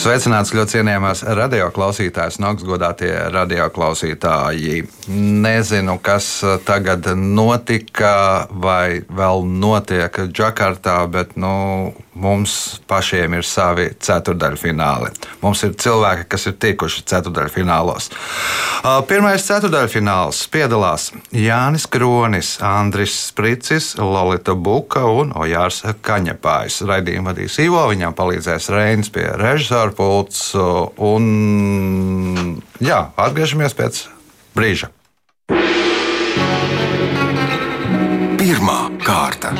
Sveicināts 0.00 0.54
ļoti 0.56 0.78
cienījamās 0.78 1.20
radioklausītājas, 1.36 2.38
no 2.40 2.54
augstgadātie 2.54 3.10
radioklausītāji. 3.34 4.78
Nezinu, 5.44 5.98
kas 6.00 6.28
tagad 6.64 7.04
notika 7.20 8.46
vai 8.48 9.02
vēl 9.04 9.44
notiek 9.60 10.22
Džakartā, 10.32 11.02
bet 11.12 11.36
nu, 11.36 11.52
mums 12.20 12.80
pašiem 12.90 13.38
ir 13.38 13.46
savi 13.46 13.88
ceturdaļfināli. 14.00 15.12
Mums 15.42 15.64
ir 15.66 15.74
cilvēki, 15.80 16.26
kas 16.30 16.46
ir 16.50 16.56
tikuši 16.60 17.04
ceturdaļfinālos. 17.10 18.10
Pirmais 19.08 19.46
ceturdaļfināls 19.48 20.42
piedalās 20.52 21.10
Jānis 21.36 21.86
Kronis, 21.90 22.54
Andris 22.64 23.16
Spricis, 23.30 23.94
Lolita 23.98 24.54
Buka 24.54 25.06
un 25.08 25.34
Ojārs 25.36 25.82
Kaņepājs. 26.04 26.82
Raidījumu 26.90 27.32
vadīs 27.32 27.58
Ivo, 27.64 27.86
viņam 27.90 28.16
palīdzēs 28.18 28.70
Reinis 28.74 29.12
pie 29.12 29.26
režisora 29.40 29.94
pults. 29.96 30.50
Un, 30.54 32.60
jā, 32.82 33.02
atgriežamies 33.16 33.76
pēc 33.78 34.04
brīža. 34.56 34.92
Pirmā 38.40 38.78
kārta. 39.04 39.52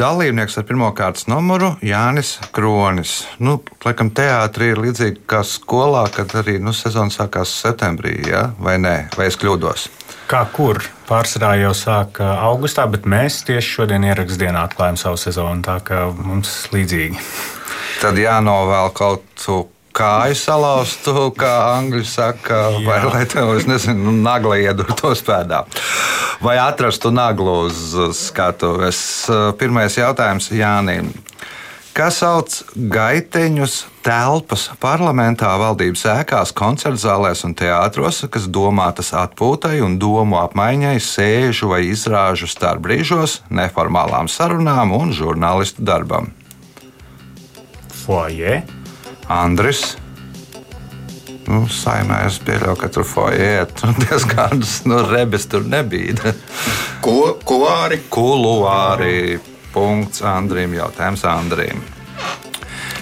Dalībnieks 0.00 0.54
ar 0.56 0.64
pirmā 0.64 0.86
kārtas 0.96 1.26
numuru 1.28 1.74
Jānis 1.84 2.38
Kronis. 2.56 3.18
Nu, 3.36 3.58
laikam, 3.84 4.08
teātrī 4.16 4.70
ir 4.72 4.78
līdzīgi 4.80 5.26
kā 5.28 5.42
skolā, 5.44 6.06
kad 6.14 6.32
arī 6.40 6.54
nu, 6.56 6.72
sezona 6.72 7.12
sākās 7.12 7.52
septembrī, 7.60 8.14
ja? 8.30 8.46
vai 8.56 8.78
nē, 8.80 8.94
vai 9.18 9.26
es 9.28 9.36
kļūdos? 9.36 9.84
Kā 10.30 10.40
kur? 10.56 10.80
Pārsvarā 11.04 11.50
jau 11.60 11.74
sāka 11.76 12.30
augustā, 12.46 12.86
bet 12.88 13.04
mēs 13.04 13.42
tieši 13.44 13.74
šodien 13.74 14.06
ierakstām 14.08 14.46
dienā 14.46 14.62
atklājam 14.70 14.96
savu 15.02 15.20
sezonu. 15.20 15.60
Tā 15.66 15.76
kā 15.84 16.06
mums 16.16 16.54
līdzīgi. 16.72 17.20
Tad 18.00 18.16
jānovēl 18.22 18.94
kaut 18.96 19.26
ko 19.44 19.58
kāju 19.96 20.36
salauztu, 20.38 21.14
kā 21.38 21.54
angļu 21.76 22.04
saka, 22.08 22.60
Jā. 22.76 22.84
vai 22.86 23.00
lai 23.08 23.24
tev, 23.30 23.54
es 23.58 23.66
nezinu, 23.68 24.10
nu, 24.10 24.14
nagla 24.24 24.60
iedurtos 24.60 25.24
pēdā. 25.26 25.64
Vai 26.40 26.56
atrastu 26.62 27.12
naglu 27.12 27.66
uz 27.68 27.96
skatuves? 28.16 29.02
Pirmais 29.60 29.98
jautājums 29.98 30.50
Jānim. 30.54 31.12
Kas 31.90 32.20
sauc 32.22 32.54
gaiteņus 32.78 33.80
telpas 34.06 34.68
parlamentā, 34.80 35.50
valdības 35.58 36.04
ēkās, 36.12 36.52
koncertzālēs 36.56 37.42
un 37.48 37.56
teātros, 37.58 38.22
kas 38.30 38.46
domātas 38.46 39.10
atpūtai 39.18 39.80
un 39.82 39.98
domu 40.00 40.38
apmaiņai, 40.38 40.94
sēžu 41.02 41.72
vai 41.74 41.82
izrāžu 41.90 42.46
starp 42.48 42.86
brīžos, 42.86 43.40
neformālām 43.50 44.30
sarunām 44.30 44.94
un 44.96 45.10
žurnālistu 45.12 45.82
darbam? 45.84 46.30
Foyer. 48.04 48.62
Andris. 49.30 49.94
Nu, 51.50 51.64
saimē 51.70 52.24
es 52.28 52.38
pieļauju, 52.46 52.76
ka 52.78 52.90
tur 52.94 53.06
fojē 53.06 53.64
tur 53.78 53.94
diezgan 54.02 54.62
nu, 54.90 55.00
rebes 55.10 55.46
tur 55.50 55.64
nebija. 55.66 56.34
Ko, 57.02 57.36
kuluāri? 57.46 58.02
Kuluāri. 58.10 59.38
Punkts 59.70 60.24
Andrim. 60.26 60.74
Jautājums 60.74 61.22
Andrim. 61.30 61.82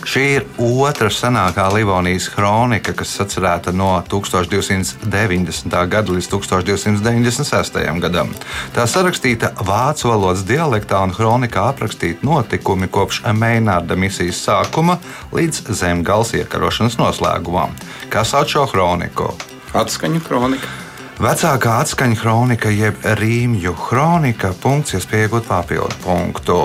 Šī 0.08 0.22
ir 0.38 0.44
otra 0.56 1.10
senākā 1.12 1.66
Livonijas 1.74 2.30
kronika, 2.32 2.94
kas 2.96 3.10
sacerēta 3.18 3.74
no 3.76 3.90
1290. 4.08 5.76
gada 5.92 6.14
līdz 6.14 6.30
1296. 6.32 7.76
gadam. 8.00 8.32
Tā 8.72 8.86
sarakstīta 8.88 9.52
vācu 9.68 10.08
valodas 10.08 10.46
dialektā 10.48 11.02
un 11.04 11.12
kronikā 11.12 11.66
aprakstīta 11.74 12.24
notikumi 12.24 12.88
kopš 12.88 13.20
Meinārda 13.36 14.00
misijas 14.00 14.40
sākuma 14.48 14.96
līdz 15.36 15.68
zemgals 15.76 16.32
iekarošanas 16.40 16.96
noslēgumam. 16.96 17.76
Kas 18.08 18.32
sauc 18.32 18.48
šo 18.48 18.64
kroniku? 18.72 19.34
Atskaņu 19.76 20.24
kronika. 20.24 20.76
Vecākā 21.20 21.82
atskaņa 21.82 22.16
kronika, 22.16 22.72
jeb 22.72 23.04
rīmju 23.20 23.76
kronika, 23.90 24.56
punkts, 24.62 24.96
iespēja 24.96 25.28
iegūt 25.28 25.50
papildu 25.52 26.00
punktu. 26.06 26.62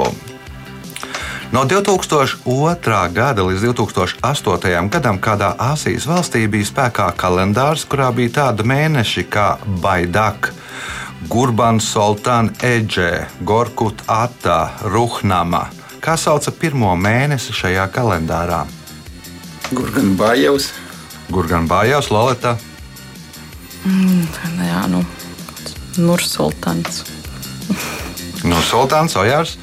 No 1.53 1.61
2002. 1.69 3.13
gada 3.13 3.43
līdz 3.45 3.67
2008. 3.77 4.87
gadam 4.89 5.19
kādā 5.21 5.51
Āzijas 5.61 6.07
valstī 6.09 6.47
bija 6.49 6.65
spēkā 6.65 7.11
kalendārs, 7.13 7.83
kurā 7.85 8.07
bija 8.09 8.31
tāda 8.39 8.65
mēneši 8.65 9.21
kā 9.29 9.59
Baidak. 9.83 10.49
Gurban 11.29 11.77
Sultan 11.77 12.49
Eģe, 12.57 13.27
Gorkut 13.45 14.01
Ata, 14.09 14.79
Ruhnama. 14.81 15.67
Kā 16.01 16.15
sauca 16.17 16.49
pirmo 16.49 16.95
mēnesi 16.97 17.53
šajā 17.53 17.85
kalendārā? 17.93 18.63
Gurgan 19.69 20.17
Bājevs. 20.17 20.71
Gurgan 21.29 21.69
Bājevs, 21.69 22.09
Lolita. 22.09 22.55
Mm, 23.85 24.25
jā, 24.57 24.81
nu, 24.89 25.03
Nursultāns. 26.01 27.03
Nursultāns, 28.41 29.13
Ojārs. 29.21 29.53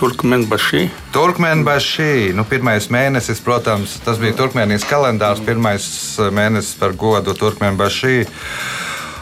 Turkmenbašī. 0.00 0.86
Turkmenbašī. 1.12 2.32
Nu, 2.32 2.46
pirmais 2.48 2.86
mēnesis, 2.88 3.42
protams, 3.44 3.98
tas 4.04 4.20
bija 4.20 4.38
Turkmenijas 4.38 4.86
kalendārs. 4.88 5.42
Pirmais 5.44 5.84
eh, 6.16 6.30
mēnesis 6.32 6.78
par 6.80 6.96
godu 6.96 7.36
Turkmenbašī. 7.36 8.22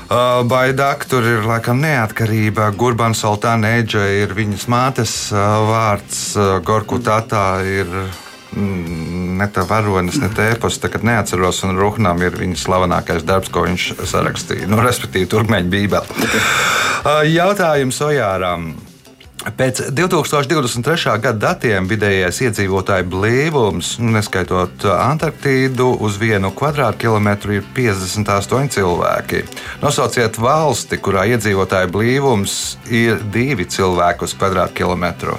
Uh, 0.08 0.40
Baidāk 0.48 1.02
tur 1.10 1.26
ir 1.26 1.42
laikam 1.44 1.82
neatkarība. 1.82 2.70
Gurban 2.80 3.12
Sultāna 3.12 3.74
Eģe 3.82 4.06
ir 4.22 4.32
viņas 4.32 4.64
mātes 4.72 5.16
uh, 5.34 5.42
vārds. 5.68 6.22
Uh, 6.38 6.54
Gorkutātā 6.64 7.44
ir 7.68 7.90
mm, 8.54 9.36
ne 9.42 9.48
tā 9.52 9.66
varonis, 9.68 10.16
ne 10.22 10.30
tēpos, 10.32 10.80
tagad 10.80 11.04
neatceros, 11.04 11.60
un 11.68 11.76
Ruhnam 11.76 12.24
ir 12.24 12.38
viņa 12.40 12.56
slavenākais 12.62 13.26
darbs, 13.28 13.52
ko 13.52 13.66
viņš 13.66 13.90
sarakstīja. 14.08 14.70
Nu, 14.70 14.80
respektīvi, 14.80 15.28
turkmeņu 15.34 15.74
bībeli. 15.74 16.22
Jautājums 17.34 18.00
Ojāram. 18.08 18.70
Pēc 19.56 19.80
2023. 19.94 21.14
gada 21.22 21.38
datiem 21.38 21.86
vidējais 21.88 22.40
iedzīvotāju 22.44 23.06
blīvums, 23.08 23.94
nu, 24.02 24.10
neskaitot 24.16 24.84
Antarktīdu, 24.92 25.86
uz 26.04 26.18
vienu 26.20 26.50
kvadrātkilometru 26.56 27.56
ir 27.56 27.68
58 27.76 28.74
cilvēki. 28.74 29.44
Nosauciet 29.82 30.36
valsti, 30.42 30.98
kurā 31.00 31.24
iedzīvotāju 31.32 31.92
blīvums 31.94 32.56
ir 32.90 33.22
2 33.36 33.68
cilvēki 33.76 34.26
uz 34.26 34.34
kvadrātkilometru. 34.38 35.38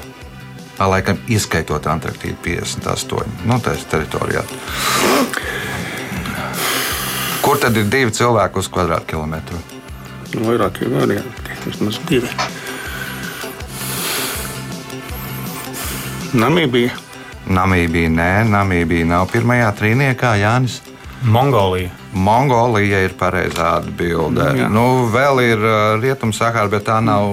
Tā 0.79 0.87
laikam 0.87 1.19
ieskaitot 1.27 1.85
Antarktīdu 1.91 2.39
58. 2.45 3.43
No 3.45 3.59
tās 3.59 3.83
teritorijā. 3.91 4.45
Kur 7.43 7.59
tad 7.59 7.77
ir 7.77 7.91
divi 7.91 8.15
cilvēki 8.15 8.63
uz 8.63 8.71
kvadrātkilometru? 8.71 9.59
Vairākie 10.39 10.87
varianti, 10.93 11.61
vismaz 11.65 11.99
divi. 12.07 12.29
Namībija. 16.33 16.91
Namībija 17.49 18.09
nē, 18.13 18.31
Namībija 18.49 19.07
nav 19.09 19.29
pirmajā 19.31 19.71
trīniekā, 19.79 20.35
Jānis. 20.37 20.79
Mongolija. 21.25 21.89
Mongolija 22.13 23.01
ir 23.05 23.13
pareizā 23.19 23.73
atbilde. 23.79 24.45
Jā. 24.57 24.69
Nu, 24.71 25.09
vēl 25.11 25.41
ir 25.43 25.65
uh, 25.65 25.79
Rietum-Sahara, 26.01 26.69
bet 26.71 26.87
tā 26.87 26.99
nav 27.03 27.27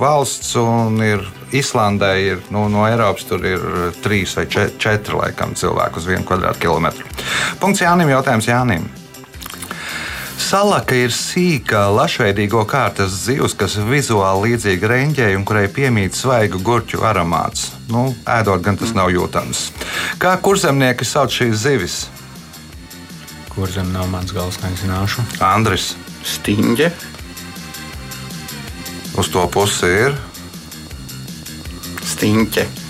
valsts. 0.00 0.54
Ir 1.02 1.26
Islandē 1.52 2.14
ir 2.22 2.40
nu, 2.54 2.64
no 2.72 2.86
Eiropas 2.88 3.26
tur 3.28 3.44
ir 3.46 3.62
trīs 4.02 4.32
vai 4.38 4.46
četri 4.48 5.18
laikam, 5.18 5.54
cilvēki 5.58 6.00
uz 6.00 6.08
vienu 6.08 6.26
kvadrātkilometru. 6.28 7.06
Punkts 7.60 7.84
Jānim. 7.84 8.10
Jautājums 8.14 8.48
Jānim. 8.48 8.88
Salaka 10.52 10.92
ir 11.00 11.14
sīka, 11.16 11.86
lašveidīgo 11.96 12.66
kārtas 12.68 13.14
zivs, 13.22 13.54
kas 13.56 13.78
vizuāli 13.88 14.50
līdzīga 14.50 14.90
reņģei 14.90 15.36
un 15.38 15.46
kurai 15.48 15.62
piemīt 15.72 16.12
svaigu 16.12 16.60
gurķu 16.60 17.00
aromāts. 17.08 17.70
Nu, 17.88 18.02
ēdot, 18.28 18.60
gan 18.60 18.76
tas 18.76 18.92
nav 18.92 19.08
jūtams. 19.14 19.62
Kā 20.20 20.34
kurzemnieki 20.44 21.08
sauc 21.08 21.32
šīs 21.32 21.56
zivis? 21.62 21.96
Kurzem 23.54 23.94
nav 23.96 24.12
mans 24.12 24.36
gals, 24.36 24.60
nezināšu. 24.60 25.24
Andris. 25.40 25.94
Stīņģe. 26.34 26.92
Uz 29.24 29.32
to 29.32 29.48
pusi 29.56 29.88
ir. 30.04 30.20
Stīņķe. 32.12 32.81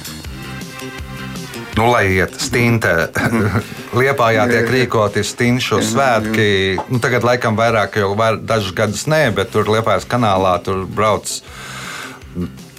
Nu, 1.76 1.88
lai 1.88 2.04
iet 2.12 2.36
stintē. 2.40 3.08
Liepājā 4.00 4.44
tiek 4.50 4.68
rīkoti 4.74 5.24
stinšu 5.24 5.80
svētki. 5.86 6.48
Nu, 6.92 7.00
tagad, 7.02 7.24
laikam, 7.24 7.56
vairāk 7.56 7.96
jau 8.02 8.12
var, 8.18 8.36
dažus 8.36 8.74
gadus 8.76 9.06
nē, 9.08 9.30
bet 9.36 9.52
tur 9.54 9.70
Liepājas 9.72 10.06
kanālā 10.08 10.58
tur 10.64 10.84
brauc 10.84 11.32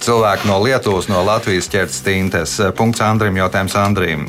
cilvēki 0.04 0.48
no 0.50 0.60
Lietuvas, 0.62 1.08
no 1.10 1.24
Latvijas 1.26 1.70
ķert 1.72 1.94
stintes. 1.94 2.56
Punkts 2.78 3.02
Andrim, 3.02 3.36
jautājums 3.40 3.76
Andrim. 3.80 4.26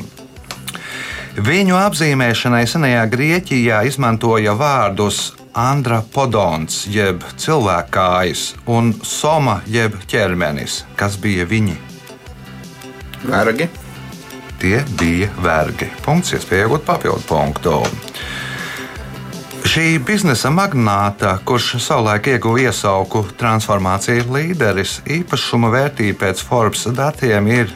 Viņu 1.36 1.76
apzīmēšanai 1.76 2.64
senajā 2.66 3.02
Grieķijā 3.12 3.82
izmantoja 3.86 4.56
vārdus 4.56 5.34
Andrapodons, 5.56 6.86
jeb 6.92 7.22
cilvēkājas, 7.40 8.54
un 8.72 8.94
Soma, 9.04 9.60
jeb 9.68 9.96
ķermenis. 10.08 10.82
Kas 10.96 11.20
bija 11.20 11.46
viņi? 11.48 11.76
Vergi. 13.26 13.68
Tie 14.60 14.80
bija 14.98 15.28
vergi. 15.42 15.90
Punkts, 16.04 16.32
iespēja 16.36 16.66
iegūt 16.66 16.86
papildu 16.86 17.24
punktu. 17.28 17.80
Šī 19.66 19.96
biznesa 19.98 20.48
magnāta, 20.54 21.34
kurš 21.44 21.74
savulaik 21.82 22.30
ieguva 22.30 22.68
iesauku 22.68 23.24
transformācijas 23.36 24.28
līderis, 24.30 25.00
īpašuma 25.10 25.72
vērtība 25.74 26.22
pēc 26.22 26.44
Forbes 26.46 26.86
datiem 26.96 27.50
ir 27.50 27.74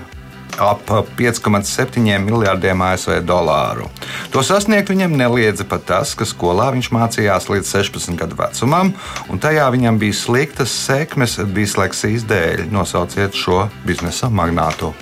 ap 0.60 0.88
5,7 1.18 2.18
miljardiem 2.24 2.82
ASV 2.82 3.20
dolāru. 3.26 3.88
To 4.32 4.42
sasniegt 4.46 4.90
viņam 4.92 5.16
neliedza 5.18 5.66
pat 5.68 5.86
tas, 5.88 6.14
ka 6.14 6.28
skolā 6.28 6.70
viņš 6.74 6.90
mācījās 6.94 7.48
līdz 7.52 7.76
16 7.76 8.18
gadu 8.20 8.38
vecumam, 8.38 8.92
un 9.28 9.42
tajā 9.42 9.68
viņam 9.74 10.00
bija 10.00 10.16
sliktas 10.16 10.74
sekmes 10.86 11.38
disleksijas 11.54 12.26
dēļ. 12.30 12.68
Nosauciet 12.72 13.36
šo 13.36 13.66
biznesa 13.86 14.30
magnātu. 14.32 14.94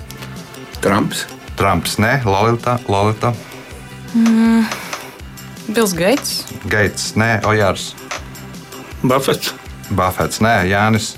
Trumps. 0.79 1.27
Trumps, 1.59 1.97
ne 1.99 2.21
Lolita. 2.25 2.79
Lolita. 2.87 3.33
Bills 5.67 5.93
Gates. 5.93 6.45
Gaits, 6.71 7.11
nē, 7.19 7.41
Ojārs, 7.43 7.91
Buffets. 9.03 9.51
Buffets, 9.91 10.39
nē, 10.39 10.63
Jānis. 10.71 11.17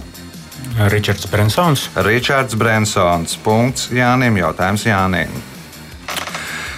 Ričards 0.90 1.30
Brensons. 1.30 1.90
Ričards 1.96 2.56
Brensons. 2.56 3.38
Punkts 3.44 3.90
Jānim. 3.94 4.38
Jautājums 4.40 4.86
Jānim. 4.88 5.34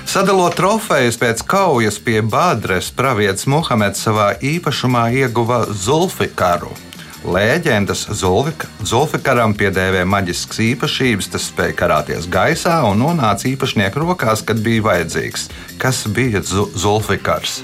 Sadalot 0.09 0.53
trofejas 0.59 1.17
pēc 1.17 1.41
kaujas 1.47 1.97
pie 2.03 2.19
Badres, 2.21 2.91
pravietis 2.93 3.47
Muhameds 3.49 4.03
savā 4.05 4.33
īpašumā 4.43 5.07
ieguva 5.23 5.63
Zulfikaru. 5.71 6.73
Lēģendas 7.23 8.01
Zulfik 8.19 8.65
Zulfikaram 8.83 9.53
piedēvē 9.55 10.01
maģiskas 10.11 10.59
īpašības, 10.59 11.29
tas 11.31 11.45
spēja 11.47 11.75
karāties 11.79 12.27
gaisā 12.27 12.81
un 12.89 12.99
nonāca 12.99 13.47
īpašnieku 13.47 14.03
rokās, 14.03 14.43
kad 14.43 14.59
bija 14.63 14.83
vajadzīgs. 14.89 15.47
Kas 15.79 16.03
bija 16.11 16.43
Zu 16.43 16.67
Zulfikars? 16.75 17.61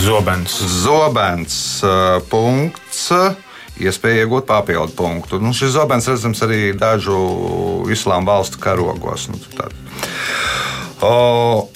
Zobens. 0.00 0.56
Zobens 0.84 1.58
punkts. 2.32 3.04
Iespēja 3.78 4.24
iegūt 4.24 4.48
papildu 4.48 4.96
punktu. 4.96 5.38
Nu, 5.44 5.52
šis 5.54 5.76
zobens 5.76 6.08
redzams 6.10 6.40
arī 6.42 6.72
dažu 6.74 7.18
islāma 7.92 8.32
valstu 8.32 8.58
karogos. 8.62 9.28
Nu, 9.30 9.38
o, 11.04 11.68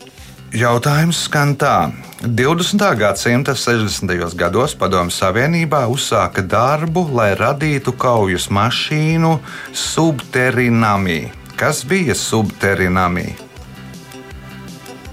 jautājums 0.53 1.25
skan 1.27 1.55
tā. 1.57 1.93
20. 2.23 2.83
gadsimta 2.99 3.55
60. 3.59 4.35
gados 4.39 4.75
Padomju 4.79 5.15
Savienībā 5.15 5.85
uzsāka 5.91 6.45
darbu, 6.45 7.07
lai 7.17 7.33
radītu 7.39 7.95
kaujas 7.99 8.49
mašīnu 8.53 9.39
subterinamī. 9.75 11.33
Kas 11.59 11.83
bija 11.89 12.15
subterinamī? 12.19 13.33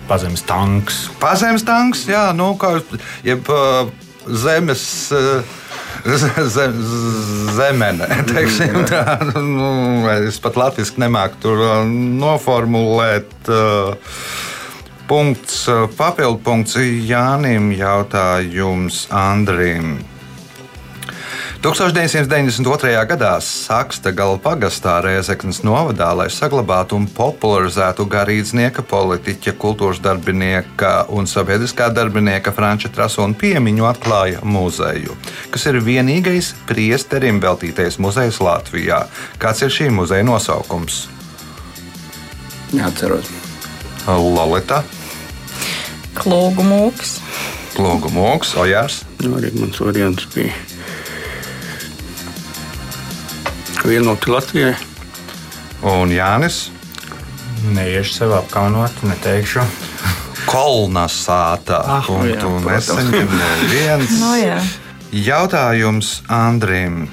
Pazemes 0.09 0.43
tanks. 0.45 1.07
Pazemes 1.21 1.65
tanks, 1.65 2.05
jā, 2.09 2.29
nu, 2.35 2.51
kā 2.59 2.77
jeb, 3.25 3.49
uh, 3.49 3.89
zemes. 4.27 4.83
Uh, 5.15 5.55
Zem, 5.99 6.75
zemene, 7.57 8.05
teiksim, 8.29 8.85
tā, 8.87 9.17
nu, 9.35 10.05
es 10.13 10.37
pat 10.39 10.55
latviešu 10.55 11.01
nemāku 11.03 11.41
tur 11.43 11.63
noformulēt. 11.89 13.33
Uh, 13.51 13.97
punkts, 15.09 15.65
papildu 15.97 16.37
punkts 16.45 16.77
Jānim, 17.09 17.71
jautājums 17.73 19.07
Andrim. 19.09 19.97
1992. 21.59 22.93
gadā 23.09 23.33
Saksta 23.43 24.13
gala 24.15 24.37
pagastā 24.39 24.93
Rēzeknas 25.03 25.59
novadā, 25.67 26.13
lai 26.15 26.29
saglabātu 26.31 26.95
un 26.95 27.07
popularizētu 27.11 28.05
garīdznieka, 28.07 28.85
politiķa, 28.87 29.55
kultūras 29.59 29.99
darbinieka 29.99 31.09
un 31.11 31.27
sabiedriskā 31.27 31.89
darbinieka 31.91 32.53
Franča 32.55 32.87
Trasona 32.95 33.35
piemiņu 33.35 33.89
atklāja 33.89 34.39
muzeju, 34.47 35.17
kas 35.51 35.67
ir 35.67 35.81
vienīgais 35.83 36.53
priesterim 36.69 37.41
veltītais 37.43 37.99
muzejs 37.99 38.39
Latvijā. 38.45 39.01
Kāds 39.41 39.65
ir 39.67 39.75
šī 39.81 39.89
muzeja 39.91 40.23
nosaukums? 40.29 41.09
Neatceros. 42.71 43.27
Lolita, 44.07 44.79
Klūgu 46.17 46.63
mūks. 46.65 47.19
Lūgu 47.79 48.09
Mūks, 48.11 48.55
Ojārs, 48.59 49.03
Nu, 49.23 49.37
arī 49.37 49.51
mans 49.55 49.77
variants 49.79 50.25
bija. 50.33 50.51
Vienoti 53.85 54.29
Latvijai. 54.31 54.75
un 55.81 56.09
Jānis. 56.11 56.69
Neiešu 57.75 58.13
sev 58.13 58.33
apkaunot, 58.35 58.91
neteikšu. 59.03 59.61
Kolnasāta. 60.51 61.79
Ah, 61.85 62.03
Punktu 62.07 62.33
jā, 62.33 62.39
protams. 62.63 62.89
nesaņem 62.89 63.31
neviens. 63.39 64.11
No, 64.23 64.33
jā. 64.35 64.59
Jautājums 65.11 66.19
Andrim. 66.27 67.07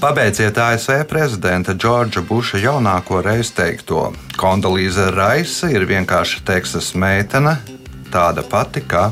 Pabeidziet 0.00 0.58
ASV 0.60 1.04
prezidenta 1.08 1.72
Džordža 1.74 2.20
Buša 2.28 2.58
jaunāko 2.60 3.22
reizi 3.24 3.54
teikto. 3.56 4.10
Kondolīza 4.36 5.08
Raisa 5.14 5.70
ir 5.72 5.86
vienkārši 5.88 6.42
Teksas 6.44 6.92
meitene, 6.94 7.56
tāda 8.12 8.42
pati 8.42 8.80
kā 8.80 9.10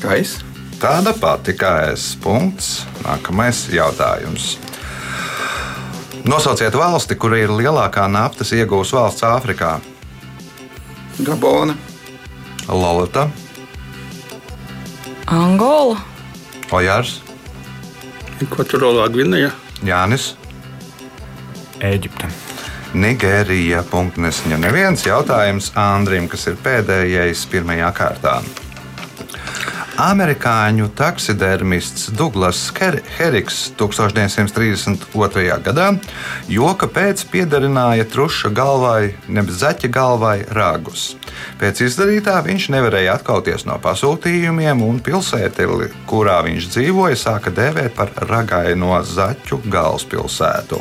Kais. 0.00 0.38
tāda 0.80 1.12
pati 1.20 1.52
kā 1.52 1.92
es. 1.92 2.14
Punkts. 2.22 2.86
Nākamais 3.04 3.66
jautājums. 3.72 4.56
Nosauciet 6.24 6.74
valsti, 6.76 7.16
kur 7.16 7.32
ir 7.36 7.48
lielākā 7.48 8.04
naftas 8.12 8.52
iegūs 8.52 8.92
valsts 8.92 9.24
Āfrikā. 9.24 9.78
Gabona. 11.24 11.76
Lolita, 12.68 13.28
Angola. 15.26 15.98
Ojārs, 16.70 17.16
Ekvatoriālā 18.42 19.08
Gvinēja. 19.10 19.50
Jānis. 19.86 20.34
Eģipte. 21.80 22.30
Nigērija. 22.94 23.84
Punkts 23.90 24.18
nesaņem 24.22 24.66
neviens 24.66 25.06
jautājums 25.06 25.70
Andrim, 25.78 26.26
kas 26.30 26.48
ir 26.50 26.58
pēdējais 26.64 27.46
pirmajā 27.52 27.92
kārtā. 27.94 28.40
Amerikāņu 30.00 30.86
taksidermists 30.96 32.06
Douglas 32.16 32.72
Her- 32.78 33.02
Heriks 33.18 33.72
1932. 33.76 35.58
gadā 35.60 35.90
joka 36.48 36.86
pēc 36.88 37.26
piedarināja 37.28 38.06
truša 38.08 38.48
galvai, 38.48 39.12
nevis 39.28 39.58
zaķa 39.60 39.90
galvai, 39.92 40.38
ragus. 40.56 41.16
Pēc 41.60 41.82
izdarītā 41.84 42.38
viņš 42.46 42.70
nevarēja 42.72 43.18
atkauties 43.18 43.66
no 43.68 43.76
pasūtījumiem, 43.82 44.80
un 44.86 45.02
pilsēti, 45.04 45.68
kurā 46.08 46.38
viņš 46.48 46.70
dzīvoja, 46.72 47.20
sāka 47.20 47.52
dēvēt 47.52 47.92
par 47.98 48.14
ragaino 48.30 48.96
zaķu 49.04 49.60
galvaspilsētu. 49.68 50.80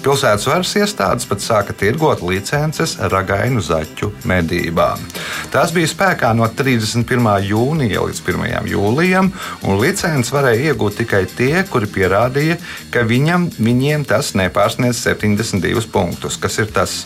Pilsētas 0.00 0.48
varas 0.48 0.72
iestādes 0.80 1.28
pat 1.28 1.44
sāka 1.44 1.76
tirgot 1.76 2.24
licences 2.24 2.96
ragainu 3.12 3.60
zaķu 3.60 4.10
medībām. 4.24 5.04
Tas 5.52 5.76
bija 5.76 5.92
spēkā 5.92 6.32
no 6.32 6.48
31. 6.48 7.44
jūnija 7.52 8.08
līdz 8.08 8.24
1. 8.24 8.53
Jūlijam, 8.70 9.32
un 9.66 9.80
licences 9.82 10.32
varēja 10.34 10.72
iegūt 10.72 11.00
tikai 11.02 11.24
tie, 11.30 11.64
kuri 11.70 11.90
pierādīja, 11.90 12.58
ka 12.94 13.04
viņam, 13.08 13.50
viņiem 13.58 14.06
tas 14.08 14.34
nepārsniedz 14.38 15.02
72 15.04 15.88
punktus. 15.92 16.38
Kas 16.40 16.58
ir 16.62 16.72
tas? 16.74 17.02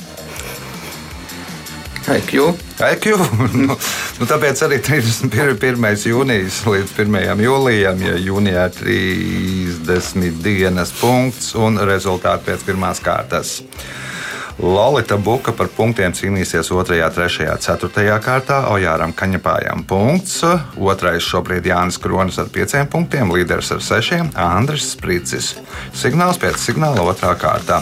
IQ. 2.08 2.54
IQ. 2.92 3.18
nu, 3.66 3.76
nu, 4.18 4.26
tāpēc 4.28 4.62
arī 4.64 4.78
31. 4.80 5.96
jūnijas 6.08 6.62
līdz 6.64 6.94
1. 7.04 7.42
jūlijam, 7.44 8.00
ja 8.06 8.16
jūnijā 8.16 8.68
ir 8.70 8.78
30 9.84 10.42
dienas 10.44 10.94
punkts 11.00 11.52
un 11.58 11.80
rezultāti 11.88 12.48
pēc 12.48 12.64
pirmās 12.68 13.02
kārtas. 13.04 13.58
Lolita 14.58 15.14
Buka 15.14 15.52
par 15.54 15.68
punktiem 15.70 16.10
cīnīsies 16.10 16.72
2, 16.72 16.82
3, 17.14 17.44
4 17.62 18.16
kārtā, 18.18 18.56
Ojāram 18.72 19.12
Kaņepājam 19.14 19.84
punkts. 19.86 20.40
Otrais 20.74 21.22
šobrīd 21.22 21.68
Jānis 21.70 22.00
Kronis 22.02 22.40
ar 22.42 22.50
5 22.50 22.88
punktiem, 22.90 23.30
līderis 23.30 23.70
ar 23.76 23.84
6, 23.86 24.34
Andris 24.34 24.90
Spricis. 24.96 25.52
Signāls 25.94 26.42
pēc 26.42 26.58
signāla 26.58 27.06
2 27.06 27.36
kārtā. 27.38 27.78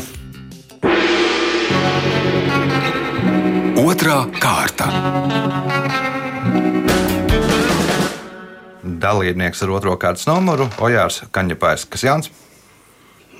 Otra 3.80 4.20
kārta. 4.36 4.92
Dalībnieks 8.84 9.64
ar 9.64 9.76
otro 9.80 9.96
kārtas 9.96 10.28
numuru 10.28 10.68
Ojārs 10.76 11.22
Kaņepājs. 11.32 11.88
Kas 11.88 12.04
Jānis? 12.04 12.32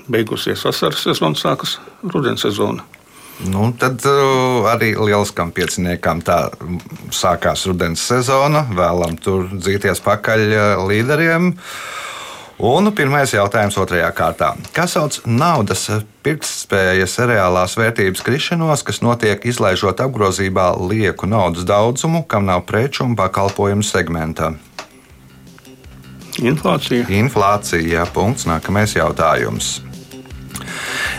Beigusies 0.09 0.65
vasaras 0.65 1.05
sezona, 1.05 1.37
sākas 1.37 1.77
rudens 2.01 2.41
sezona. 2.41 2.96
Nu, 3.45 3.69
tad 3.77 4.01
uh, 4.09 4.65
arī 4.71 4.95
lieliskam 4.97 5.51
pieciniekam 5.53 6.23
tā 6.25 6.47
sākās 7.13 7.67
rudens 7.69 8.01
sezona. 8.01 8.63
Vēlam 8.73 9.13
tur 9.21 9.45
dzīties 9.53 10.01
pakaļ 10.01 10.43
uh, 10.47 10.65
līderiem. 10.89 11.51
Un 12.57 12.89
pirmais 12.97 13.29
jautājums 13.29 13.77
otrajā 13.77 14.09
kārtā. 14.17 14.55
Kā 14.73 14.87
sauc 14.89 15.19
naudas 15.29 15.83
pirktspējas 16.25 17.19
reālās 17.29 17.77
vērtības 17.77 18.25
krišanos, 18.25 18.81
kas 18.81 19.03
notiek 19.05 19.45
izlaižot 19.45 20.01
apgrozībā 20.01 20.71
lieku 20.89 21.29
naudas 21.29 21.67
daudzumu, 21.69 22.23
kam 22.25 22.49
nav 22.49 22.65
preču 22.65 23.05
un 23.05 23.13
pakalpojumu 23.19 23.85
segmenta? 23.85 24.55
Inflācija. 26.41 27.05
Inflācija. 27.13 28.09
Punkts. 28.13 28.49
Nākamais 28.49 28.97
jautājums. 28.97 29.77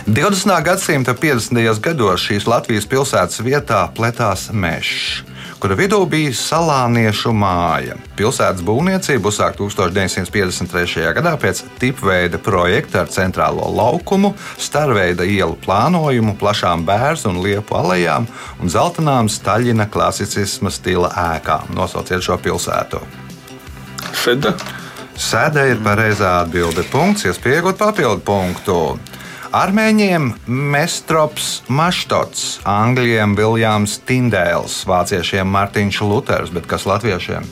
20. 0.07 0.61
gadsimta 0.65 1.13
50. 1.13 1.81
gados 1.83 2.27
šīs 2.29 2.47
Latvijas 2.49 2.87
pilsētas 2.89 3.43
vietā 3.45 3.85
pletās 3.95 4.49
mežs 4.51 5.23
kura 5.59 5.75
vidū 5.75 5.99
bija 6.07 6.31
salāniešu 6.35 7.31
māja. 7.35 7.97
Pilsētas 8.17 8.63
būvniecība 8.65 9.27
uzsākta 9.27 9.59
1953. 9.59 11.03
gadā 11.17 11.33
pēc 11.39 11.63
tipveida 11.81 12.39
projekta 12.39 13.03
ar 13.03 13.11
centrālo 13.11 13.67
laukumu, 13.75 14.33
starveida 14.57 15.27
ielu 15.27 15.57
plānojumu, 15.65 16.37
plašām 16.39 16.85
bērnu 16.87 17.33
un 17.33 17.41
liepu 17.43 17.75
alejām 17.75 18.27
un 18.61 18.71
zeltainām 18.71 19.27
Staļina 19.31 19.89
klasicisma 19.91 20.71
stila 20.71 21.11
ēkām. 21.35 21.73
Nosauciet 21.75 22.23
šo 22.23 22.39
pilsētu. 22.39 23.03
Sēda. 24.15 24.55
Sēde 25.19 25.65
ir 25.73 25.81
pareizā 25.83 26.37
atbilde. 26.45 26.85
Punkts, 26.87 27.25
iespējot 27.27 27.75
papildu 27.79 28.23
punktu. 28.23 28.77
Armēņiem 29.49 30.27
Mestrops 30.45 31.63
Maštots, 31.73 32.59
Angļiem 32.69 33.31
Viljams 33.33 33.95
Tindēls, 34.05 34.83
Vāciešiem 34.85 35.49
Mārtiņš 35.49 36.01
Luters, 36.05 36.51
bet 36.53 36.67
kas 36.69 36.85
Latviešiem? 36.85 37.47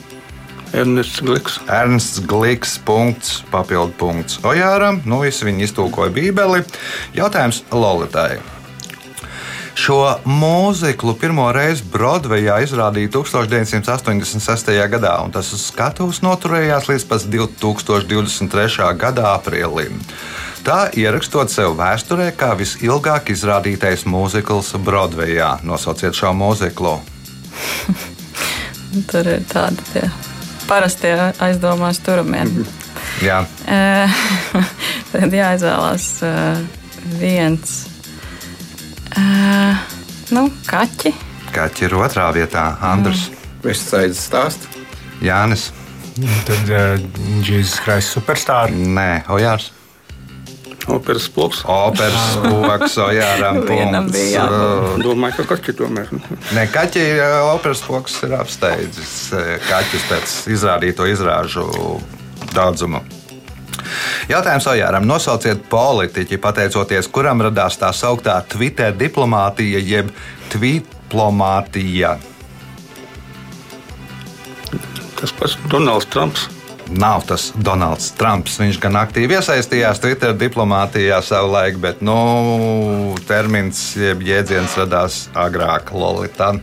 Ernsts 0.78 1.18
Gliks. 1.26 1.56
Ernsts 1.66 2.20
Gliks, 2.22 2.76
punkts, 2.86 3.40
papildu 3.50 3.96
punkts 3.98 4.38
Ojāram. 4.46 5.00
Nu, 5.10 5.24
visi 5.24 5.48
viņi 5.48 5.66
iztūkoja 5.66 6.14
Bībeli. 6.14 6.62
Jautājums 7.18 7.64
Lolitai. 7.74 8.38
Šo 9.78 9.98
mūziklu 10.26 11.16
pirmo 11.18 11.48
reizi 11.54 11.82
Broadwayā 11.90 12.60
izrādīja 12.62 13.10
1986. 13.18 14.70
gadā, 14.94 15.16
un 15.24 15.34
tas 15.34 15.50
uz 15.54 15.66
skatuves 15.72 16.22
noturējās 16.22 16.86
līdz 16.90 17.26
2023. 17.26 18.86
gada 19.02 19.32
aprīlim. 19.34 19.98
Tā 20.66 20.78
ierakstot 20.98 21.52
sev 21.52 21.76
vēsturē 21.78 22.30
kā 22.36 22.52
visilgāk 22.58 23.30
izrādītais 23.32 24.04
mūzikls 24.08 24.74
Broadwayā. 24.84 25.58
Nosauciet 25.66 26.16
šo 26.18 26.32
mūziklu. 26.36 26.98
Tur 29.10 29.28
ir 29.28 29.44
tādi 29.48 29.84
tie 29.92 30.04
parastie 30.68 31.14
aizdomās 31.44 32.00
turamie. 32.04 32.44
Jā. 33.24 33.42
Tad 35.12 35.34
jāizvēlās 35.34 36.10
viens. 37.18 37.78
Nu, 40.34 40.44
kaķi. 40.68 41.14
Kaķi 41.54 41.88
ir 41.88 41.96
otrā 41.96 42.28
vietā. 42.36 42.70
Andrs. 42.84 43.28
Vestsaidas 43.64 44.20
stāsts. 44.28 44.68
Jānis. 45.24 45.70
Tad 46.46 46.70
Jēzus 46.70 47.78
uh, 47.78 47.82
Kristus 47.84 48.12
superstar. 48.18 48.72
Nē, 48.74 49.24
Ojārs. 49.32 49.72
Operas 50.88 51.28
spoks. 51.28 51.62
Operas. 51.68 52.38
Vienam 53.68 54.08
bija 54.12 54.44
jābūt. 54.44 55.04
Domāju, 55.04 55.36
ka 55.42 55.46
kaķi 55.52 55.74
tomēr. 55.78 56.10
Nē, 56.56 56.64
kaķi 56.72 57.04
operas 57.50 57.82
spoks 57.84 58.18
ir 58.26 58.34
apsteidzis 58.38 59.14
kaķus 59.68 60.08
pēc 60.08 60.34
izrādīto 60.56 61.08
izrāžu 61.10 61.68
daudzumu. 62.56 63.02
Jautājums 64.28 64.66
Ojāram. 64.68 65.06
Nosauciet 65.08 65.62
politiķi, 65.70 66.40
pateicoties 66.42 67.08
kuram 67.12 67.44
radās 67.46 67.78
tā 67.80 67.92
sauktā 67.96 68.40
Twitter 68.48 68.96
diplomātija 68.96 69.80
jeb 69.80 70.10
tvītlomātija. 70.52 72.16
Tas 75.18 75.34
pats 75.34 75.56
Donalds 75.70 76.06
Trumps. 76.12 76.48
Nav 76.88 77.26
tas 77.28 77.50
Donalds 77.56 78.10
Trumps. 78.16 78.56
Viņš 78.60 78.78
gan 78.80 78.96
aktīvi 79.00 79.36
iesaistījās 79.36 80.00
Twitter 80.00 80.32
diplomātijā 80.38 81.20
savulaik, 81.24 81.76
bet 81.82 82.00
nu, 82.04 82.16
termins 83.28 83.92
jeb 83.98 84.24
jēdziens 84.24 84.76
radās 84.80 85.26
agrāk 85.36 85.92
Lolita. 85.92 86.54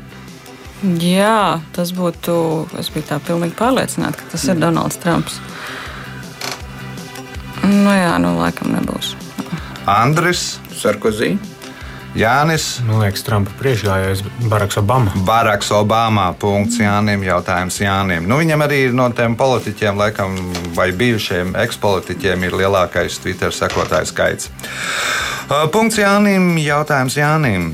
Jā, 1.01 1.62
tas 1.75 1.94
būtu. 1.96 2.36
Es 2.82 2.91
biju 2.94 3.08
tā 3.10 3.20
pilnīgi 3.24 3.58
pārliecināta, 3.58 4.20
ka 4.22 4.34
tas 4.36 4.48
ir 4.50 4.60
Donalds 4.62 5.00
Trumps. 5.01 5.39
Nu, 7.65 7.94
jā, 7.94 8.15
nu, 8.22 8.36
laikam 8.38 8.74
nebūs. 8.75 9.15
Andris, 9.89 10.55
Sarkozī. 10.75 11.36
Jānis, 12.15 12.79
Man 12.88 13.01
liekas, 13.03 13.25
Trumpa 13.27 13.51
priekšgājējs 13.60 14.22
Baraks 14.48 14.77
Obama. 14.79 15.12
Baraks 15.27 15.72
Obama. 15.75 16.29
Punkts 16.39 16.77
Jānim. 16.79 17.25
Jautājums 17.27 17.81
Jānim. 17.84 18.24
Nu, 18.29 18.38
viņam 18.39 18.63
arī 18.63 18.86
no 18.95 19.10
tiem 19.12 19.36
politiķiem, 19.36 20.00
laikam, 20.00 20.38
vai 20.77 20.93
bijušiem 20.95 21.51
ekspolitiķiem, 21.65 22.48
ir 22.48 22.55
lielākais 22.62 23.19
Twitter 23.19 23.51
sekotāju 23.51 24.07
skaits. 24.13 24.48
Uh, 24.48 25.67
Punkts 25.74 26.00
Jānim. 26.00 26.53
Jautājums 26.63 27.19
Jānim. 27.19 27.74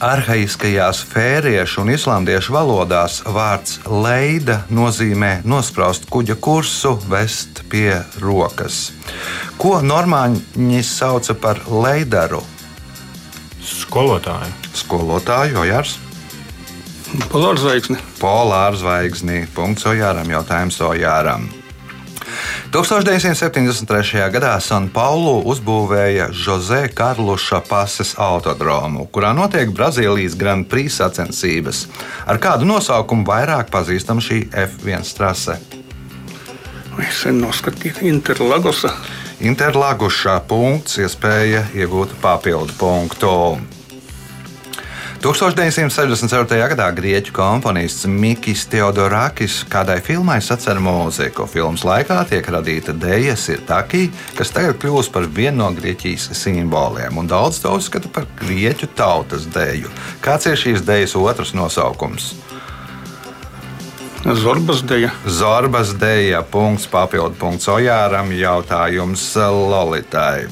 Arhaiskajās 0.00 1.04
fēriešu 1.08 1.84
un 1.84 1.92
islandiešu 1.92 2.56
valodās 2.56 3.22
vārds 3.32 3.78
leida 3.84 4.62
nozīmē 4.72 5.38
nospraust 5.44 6.08
kuģa 6.12 6.40
kursu, 6.40 6.96
vest 7.08 7.66
pie 7.72 8.02
rokas. 8.20 8.90
Ko 9.60 9.78
normāņi 9.84 10.84
sauca 10.84 11.36
par 11.36 11.64
leidaru? 11.68 12.42
Skolotāju. 13.86 14.52
Skolotāju 14.74 15.62
Ojārs. 15.62 15.96
Polāra 17.30 17.56
zvaigzne. 17.62 18.00
Polāra 18.18 18.74
zvaigznī. 18.76 19.46
Punkts 19.54 19.86
Ojāram. 19.86 20.26
Jautājums 20.26 20.80
Ojāram. 20.82 21.46
1973. 22.74 24.26
gadā 24.34 24.56
Sanpaulu 24.60 25.38
uzbūvēja 25.48 26.28
Jose 26.34 26.80
Karluša 26.92 27.62
pases 27.68 28.14
autodromu, 28.18 29.06
kurā 29.14 29.30
notiek 29.36 29.70
Brazīlijas 29.72 30.34
Grand 30.36 30.66
Prix 30.68 30.98
sacensības. 30.98 31.86
Ar 32.26 32.40
kādu 32.42 32.66
nosaukumu 32.68 33.24
vairāk 33.28 33.70
pazīstama 33.72 34.20
šī 34.20 34.42
F1 34.50 35.06
trase? 35.16 35.56
Es 37.06 37.22
sen 37.22 37.38
noskatīju 37.44 38.10
Interlagosa. 38.10 38.92
Interlagušā 39.46 40.40
punkts, 40.48 40.98
iespēja 40.98 41.66
iegūt 41.76 42.18
papildu 42.22 42.76
punktu. 42.80 43.32
1964. 45.22 46.56
gadā 46.72 46.86
grieķu 46.92 47.32
komponists 47.34 48.04
Mikls 48.10 48.66
Teodorakis 48.70 49.62
kādai 49.72 49.98
filmai 50.04 50.38
sacer 50.44 50.76
mūziku. 50.82 51.46
Filmas 51.48 51.84
laikā 51.88 52.18
tiek 52.28 52.48
radīta 52.52 52.92
dēļa 52.92 53.36
Sirtaki, 53.40 54.10
kas 54.36 54.52
tagad 54.52 54.76
kļūst 54.82 55.14
par 55.14 55.28
vienu 55.28 55.62
no 55.62 55.70
Grieķijas 55.76 56.28
simboliem, 56.36 57.16
un 57.16 57.30
daudz 57.30 57.62
to 57.64 57.72
uzskata 57.78 58.10
par 58.12 58.28
grieķu 58.40 58.90
tautas 58.98 59.48
dēļu. 59.54 59.92
Kāds 60.24 60.50
ir 60.50 60.60
šīs 60.60 60.84
dēļas 60.84 61.16
otrs 61.22 61.54
nosaukums? 61.56 62.34
Zorbas 64.26 64.82
deja. 64.82 65.12
Zorbas 65.24 65.94
dēļa 66.00 66.42
punkts, 66.50 66.88
papildu 66.90 67.38
punkts 67.38 67.68
Ojāram, 67.70 68.32
jautājums 68.34 69.24
Lolitai. 69.38 70.48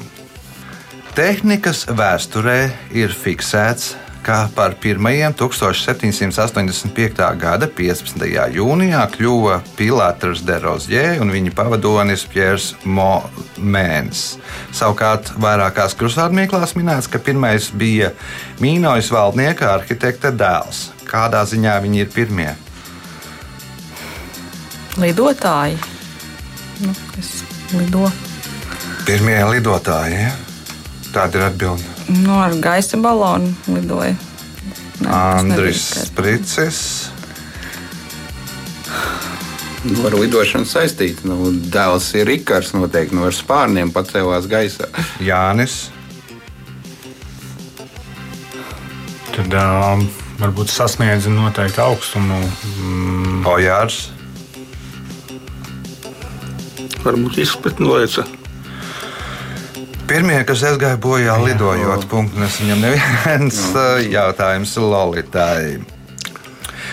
Tehnikas 1.15 1.85
vēsturē 1.91 2.59
ir 2.95 3.13
fiksēts, 3.15 3.93
ka 4.25 4.49
par 4.55 4.73
pirmajiem 4.81 5.33
1785. 5.37 7.19
gada 7.37 7.67
15. 7.69 8.25
jūnijā 8.57 9.03
kļuva 9.13 9.59
Pilārs 9.77 10.41
de 10.45 10.57
Rozjē 10.63 11.03
un 11.21 11.29
viņa 11.29 11.53
pavadonis 11.53 12.25
Piers 12.33 12.71
Momēns. 12.83 14.39
Savukārt 14.73 15.29
vairākās 15.37 15.93
krustādmieklās 15.99 16.73
minēts, 16.73 17.09
ka 17.11 17.21
pirmais 17.21 17.69
bija 17.69 18.15
Mīnojas 18.63 19.11
valdnieka 19.13 19.69
arhitekta 19.75 20.33
dēls. 20.33 20.87
Kādā 21.05 21.45
ziņā 21.45 21.77
viņi 21.85 22.01
ir 22.01 22.13
pirmie? 22.15 22.51
Lidotāji. 24.97 25.77
Nu, 26.81 26.95
lido 27.77 28.09
Pirmie 29.05 29.43
lidotāji. 29.53 30.23
Ja? 30.25 30.33
Tāda 31.13 31.37
ir 31.37 31.51
atbilde. 31.51 31.94
Nu, 32.07 32.37
ar 32.39 32.55
gaisa 32.61 32.97
balonu 32.97 33.53
lidoja. 33.67 34.15
Tas 34.99 35.11
Andris. 35.11 35.83
Spricis. 36.05 36.79
Nu, 39.85 40.05
ar 40.07 40.15
lidošanu 40.17 40.65
saistīta. 40.65 41.27
Nu, 41.29 41.51
dēls 41.51 42.09
ir 42.17 42.25
Rikards, 42.29 42.73
noteikti 42.73 43.17
no 43.17 43.27
ar 43.27 43.35
spārniem 43.35 43.93
pacēlās 43.93 44.47
gaisā. 44.49 44.89
Jānis. 45.21 45.89
Tad 49.35 49.55
um, 49.59 50.07
varbūt 50.39 50.71
sasniedz 50.73 51.29
noteikti 51.29 51.83
augstumu. 51.83 52.39
Mm, 52.79 53.41
Ojārs. 53.51 54.05
varbūt 57.05 57.37
izpratni 57.43 57.85
lieca. 57.85 58.25
Pirmie, 60.05 60.37
kas 60.45 60.61
aizgāja 60.67 60.99
bojā 61.01 61.33
lidojot, 61.41 62.03
punkts. 62.11 62.59
Viņam 62.61 62.83
neviens 62.83 63.57
jautājums 64.05 64.75
Lolitai. 64.77 65.81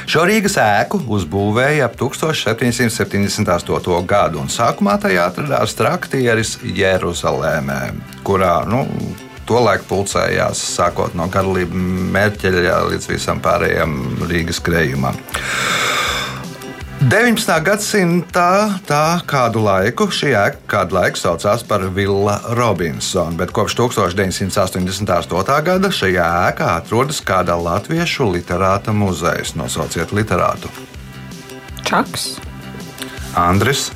Šo 0.08 0.24
Rīgas 0.26 0.56
ēku 0.58 0.98
uzbūvēja 1.12 1.90
ap 1.90 1.98
1778. 2.00 3.98
gadu, 4.08 4.40
un 4.40 4.48
sākumā 4.50 4.96
tajā 5.02 5.28
atradās 5.28 5.76
traktieris 5.76 6.56
Jeruzalemē, 6.64 7.80
kurā 8.24 8.64
nu, 8.66 8.86
tolaik 9.48 9.84
pulcējās 9.90 10.58
sākot 10.72 11.12
no 11.18 11.28
Karlība 11.32 11.76
Merķeļa 12.16 12.80
līdz 12.94 13.10
visam 13.12 13.44
pārējiem 13.44 14.24
Rīgas 14.30 14.62
krējumam. 14.64 15.20
19. 17.02 17.48
gadsimtā 17.66 18.78
tā 18.86 19.18
kādu 19.26 19.64
laiku 19.64 20.06
šī 20.14 20.28
ēka 20.38 20.60
kādu 20.70 20.94
laiku 20.94 21.18
saucās 21.18 21.64
par 21.66 21.82
Villa 21.96 22.36
Robinsona, 22.54 23.34
bet 23.40 23.50
kopš 23.50 23.74
1988. 23.80 25.56
gada 25.66 25.90
šajā 25.90 26.28
ēkā 26.52 26.68
atrodas 26.76 27.18
kāda 27.26 27.58
latviešu 27.58 28.28
literāta 28.30 28.94
muzeja. 28.94 29.42
Nosauciet 29.58 30.14
literātu. 30.14 30.70
Čaks. 31.82 32.36
Andris. 33.34 33.88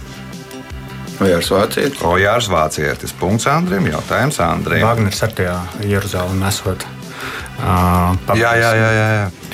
Ojārs 1.23 1.55
Vācietis. 1.55 2.03
Ojārs 2.03 2.51
Vācietis. 2.51 3.15
Punkts 3.15 3.47
Andrim. 3.47 3.87
Jautājums 3.87 4.43
Andrim. 4.43 4.83
Wagners 4.83 5.23
ar 5.23 5.39
tajā 5.39 5.57
Jeruzalemē 5.87 6.51
esot. 6.51 6.91
Uh, 7.57 8.19
jā, 8.35 8.51
jā, 8.59 8.75
jā, 8.75 8.95
jā, 8.99 9.11
jā. 9.15 9.46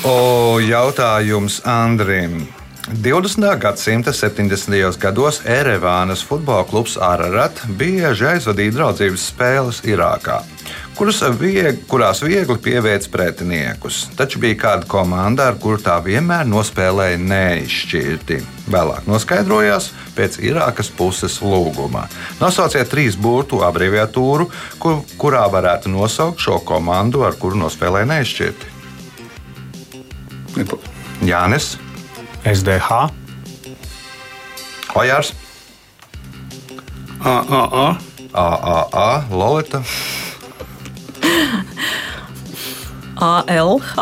O, 0.00 0.56
jautājums 0.64 1.58
Andrim. 1.68 2.46
20. 2.88 3.44
gadsimta 3.60 4.14
70. 4.16 4.96
gados 4.96 5.42
Erevānas 5.44 6.22
futbola 6.24 6.64
klubs 6.64 6.94
Ararat 6.96 7.60
bieži 7.76 8.24
aizvadīja 8.30 8.78
draudzības 8.78 9.26
spēles 9.28 9.82
Irākā, 9.84 10.38
kuras 10.96 11.20
vieg, 11.36 11.82
kurās 11.90 12.24
viegli 12.24 12.56
pievērst 12.64 13.12
pretiniekus. 13.12 14.06
Taču 14.16 14.40
bija 14.40 14.56
kāda 14.64 14.88
komanda, 14.88 15.50
ar 15.52 15.60
kuru 15.60 15.82
tā 15.84 15.98
vienmēr 16.08 16.48
nospēlēja 16.48 17.20
neizšķirti. 17.20 18.40
Vēlāk 18.72 19.04
noskaidrojās 19.04 19.92
pēc 20.16 20.40
Irākas 20.48 20.88
puses 20.96 21.42
lūguma. 21.44 22.08
Nosauciet 22.40 22.88
trīs 22.88 23.20
burtu 23.20 23.60
abreviatūru, 23.68 24.48
kur, 24.80 25.02
kurā 25.20 25.44
varētu 25.52 25.92
nosaukt 25.92 26.40
šo 26.40 26.62
komandu, 26.64 27.28
ar 27.28 27.36
kuru 27.36 27.66
nospēlēja 27.68 28.14
neizšķirti. 28.16 28.79
Jānis. 31.20 31.76
SDH. 32.44 33.10
Ojārs. 34.96 35.34
AAA. 37.20 37.96
AAA. 38.32 39.24
Lolita. 39.30 39.82
ALH. 43.20 43.94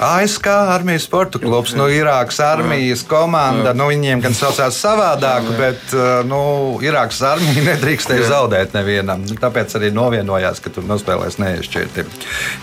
ASK 0.00 0.46
armijas 0.46 1.02
sporta 1.04 1.38
klubs, 1.38 1.74
no 1.76 1.84
Irākas 1.92 2.38
armijas 2.40 3.02
komanda. 3.08 3.74
Nu, 3.76 3.90
viņiem 3.92 4.22
gan 4.24 4.36
saucās 4.36 4.78
savādāk, 4.80 5.48
bet 5.58 5.92
nu, 6.28 6.40
Irākas 6.84 7.20
armija 7.34 7.64
nedrīkstēja 7.72 8.28
zaudēt 8.30 8.76
nevienam. 8.76 9.26
Tāpēc 9.28 9.76
arī 9.76 9.92
novienojās, 9.96 10.60
ka 10.64 10.72
tur 10.72 10.88
nospēlēs 10.88 11.36
neizšķirti. 11.40 12.06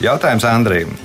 Jautājums 0.06 0.46
Andrijam. 0.50 0.98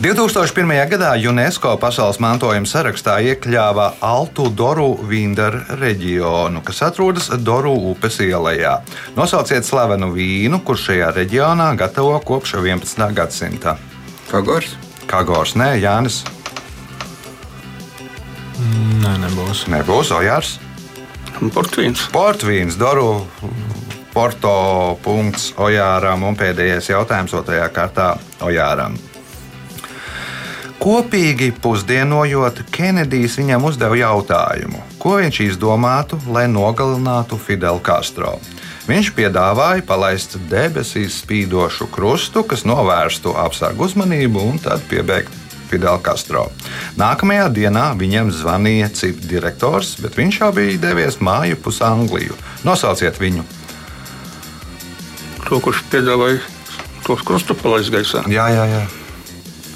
2001. 0.00 0.88
gadā 0.90 1.12
UNESCO 1.30 1.76
pasaules 1.78 2.18
mantojuma 2.18 2.66
sarakstā 2.66 3.14
iekļāva 3.22 3.92
Altu 4.02 4.48
Doru 4.50 4.96
Vindaru 5.06 5.60
reģionu, 5.78 6.62
kas 6.66 6.82
atrodas 6.88 7.28
Doru 7.38 7.72
upes 7.92 8.18
ielā. 8.24 8.80
Nosauciet 9.14 9.62
slavenu 9.66 10.10
vīnu, 10.16 10.60
kurš 10.66 10.88
šajā 10.88 11.12
reģionā 11.14 11.68
gatavo 11.78 12.18
kopš 12.26 12.56
11. 12.58 13.06
gadsimta. 13.14 13.76
Kagors. 14.32 14.74
Kagors, 15.06 15.54
nē, 15.54 15.76
Jānis. 15.78 16.24
Nē, 18.98 19.14
nebūs. 19.28 19.66
Nebūs 19.70 20.10
Ojārs. 20.16 20.56
Portvīns. 21.54 22.08
Portvīns, 22.10 22.78
Doru. 22.80 23.28
Porto 24.14 24.98
punkts 25.02 25.52
Ojāram 25.58 26.22
un 26.26 26.36
pēdējais 26.38 26.90
jautājums 26.90 27.34
otrajā 27.34 27.66
kārtā 27.74 28.14
Ojāram. 28.42 28.98
Kopīgi 30.84 31.46
pusdienojot, 31.64 32.58
Kenedijs 32.68 33.38
viņam 33.40 33.62
uzdeva 33.64 33.96
jautājumu, 33.96 34.82
ko 35.00 35.14
viņš 35.16 35.38
izdomātu, 35.46 36.18
lai 36.28 36.42
nogalinātu 36.52 37.38
Fidelu 37.40 37.80
Castro. 37.80 38.34
Viņš 38.84 39.14
piedāvāja 39.16 39.80
palaist 39.88 40.34
debesīs 40.50 41.22
spīdošu 41.22 41.86
krustu, 41.88 42.42
kas 42.44 42.66
novērstu 42.68 43.32
apsargu 43.32 43.86
uzmanību 43.86 44.42
un 44.44 44.60
tad 44.60 44.84
piebeigt 44.90 45.32
Fidelu 45.70 46.02
Castro. 46.04 46.50
Nākamajā 47.00 47.46
dienā 47.56 47.86
viņam 47.96 48.28
zvanīja 48.36 48.90
CIP 48.92 49.22
direktors, 49.30 49.94
bet 50.04 50.18
viņš 50.20 50.40
jau 50.42 50.50
bija 50.58 50.82
devies 50.82 51.16
māju 51.16 51.56
pus 51.64 51.80
Angliju. 51.80 52.36
Nosauciet 52.68 53.16
viņu! 53.22 53.46
To, 55.48 55.62
kurš 55.64 55.80
piedāvāja 55.88 56.44
tos 57.08 57.24
krustu 57.24 57.56
palaist 57.56 57.88
gaisā. 57.88 58.26
Jā, 58.28 58.50
jā, 58.52 58.68
jā. 58.68 58.84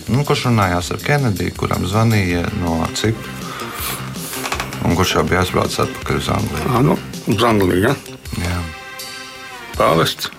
Nu, 0.08 0.22
kurš 0.24 0.46
runājās 0.48 0.88
ar 0.94 1.02
Kenediju, 1.04 1.52
kuram 1.60 1.84
zvanīja 1.88 2.46
no 2.62 2.78
CIP? 2.96 3.18
Un 4.88 4.96
kurš 4.96 5.18
jau 5.18 5.24
bija 5.28 5.42
aizbraucis 5.42 5.82
atpakaļ 5.84 6.20
uz 6.22 6.28
Angliju? 6.32 6.68
À, 6.72 6.80
nu, 6.86 6.96
uz 7.28 7.44
Angliju. 7.44 7.90
Ja? 7.90 7.94
Jā. 8.40 8.60
Pāvests. 9.76 10.30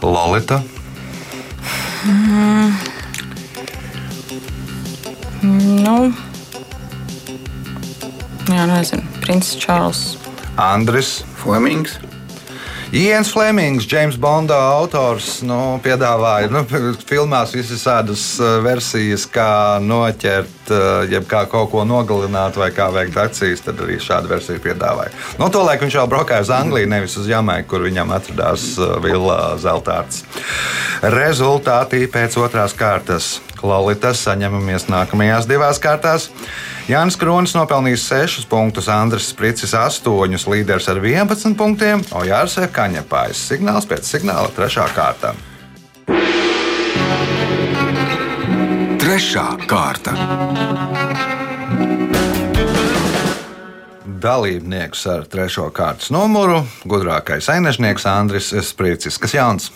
Lolita. 0.00 0.62
Nu, 5.44 5.96
jā, 8.48 8.64
nezinu. 8.70 9.04
Princis 9.20 9.60
Čārls. 9.60 10.04
Andris. 10.56 11.18
Flemings. 11.40 11.98
Iens 12.92 13.30
Flemings, 13.30 13.86
James 13.86 14.16
Bonda 14.18 14.56
autors, 14.74 15.44
nu, 15.46 15.78
piedāvāja 15.78 16.48
nu, 16.50 16.64
filmās 17.06 17.52
visādas 17.54 18.24
uh, 18.42 18.56
versijas, 18.64 19.28
kā 19.30 19.78
noķert, 19.78 20.72
uh, 20.74 20.88
jeb 21.06 21.28
kā 21.30 21.44
kaut 21.52 21.70
ko 21.70 21.84
nogalināt, 21.86 22.58
vai 22.58 22.72
kā 22.74 22.88
veikt 22.90 23.14
akcijas. 23.22 23.62
Tad 23.62 23.78
arī 23.84 24.00
šādu 24.02 24.32
versiju 24.32 24.62
piedāvāja. 24.64 25.14
No 25.38 25.46
to 25.54 25.62
laiku 25.62 25.86
viņš 25.86 26.00
jau 26.00 26.08
braukāja 26.10 26.42
uz 26.42 26.50
Angliju, 26.56 26.90
nevis 26.90 27.14
uz 27.20 27.30
Jamaiku, 27.30 27.76
kur 27.76 27.86
viņam 27.86 28.10
atradās 28.16 28.66
uh, 28.80 28.96
Villa 29.04 29.38
Zeltārs. 29.62 30.24
Rezultāti 31.14 32.08
pēc 32.10 32.40
otrās 32.42 32.74
kārtas. 32.74 33.36
Lolitas 33.62 34.26
saņemamies 34.26 34.90
nākamajās 34.90 35.46
divās 35.46 35.78
kārtās. 35.78 36.32
Jānis 36.90 37.14
Kronis 37.14 37.52
nopelnījis 37.54 38.02
6 38.10 38.46
punktus, 38.50 38.88
Andris 38.90 39.28
Spricis 39.30 39.76
8, 39.78 40.48
līderis 40.50 40.88
ar 40.90 40.98
11 40.98 41.54
punktiem, 41.54 42.00
Ojārs 42.18 42.56
Kaņepājs. 42.74 43.42
Signāls 43.46 43.86
pēc 43.86 44.08
signāla 44.08 44.50
3. 44.56 44.88
kārta. 44.96 45.30
Trešā 48.98 49.44
kārta. 49.70 50.16
Dalībnieks 54.26 55.06
ar 55.14 55.28
3. 55.30 55.70
kārtas 55.70 56.10
numuru- 56.10 56.64
gudrākais 56.90 57.52
ainažnieks 57.54 58.08
Andris 58.10 58.50
Spricis. 58.66 59.18
Kas 59.18 59.38
jauns? 59.38 59.70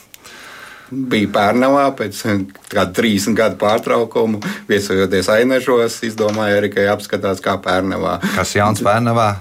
Bija 0.91 1.31
Pērnavā 1.33 1.87
pēc 1.97 2.21
kāda 2.75 2.91
30 2.99 3.39
gadu 3.39 3.59
pārtraukuma, 3.63 4.43
viesojoties 4.69 5.31
Ainažos, 5.33 6.03
izdomāja 6.07 6.61
arī, 6.61 6.71
ka 6.75 6.85
jāapskatās 6.85 7.43
kā 7.45 7.57
Pērnavā. 7.65 8.19
Kas 8.37 8.55
jauns 8.59 8.85
Pērnavā? 8.85 9.33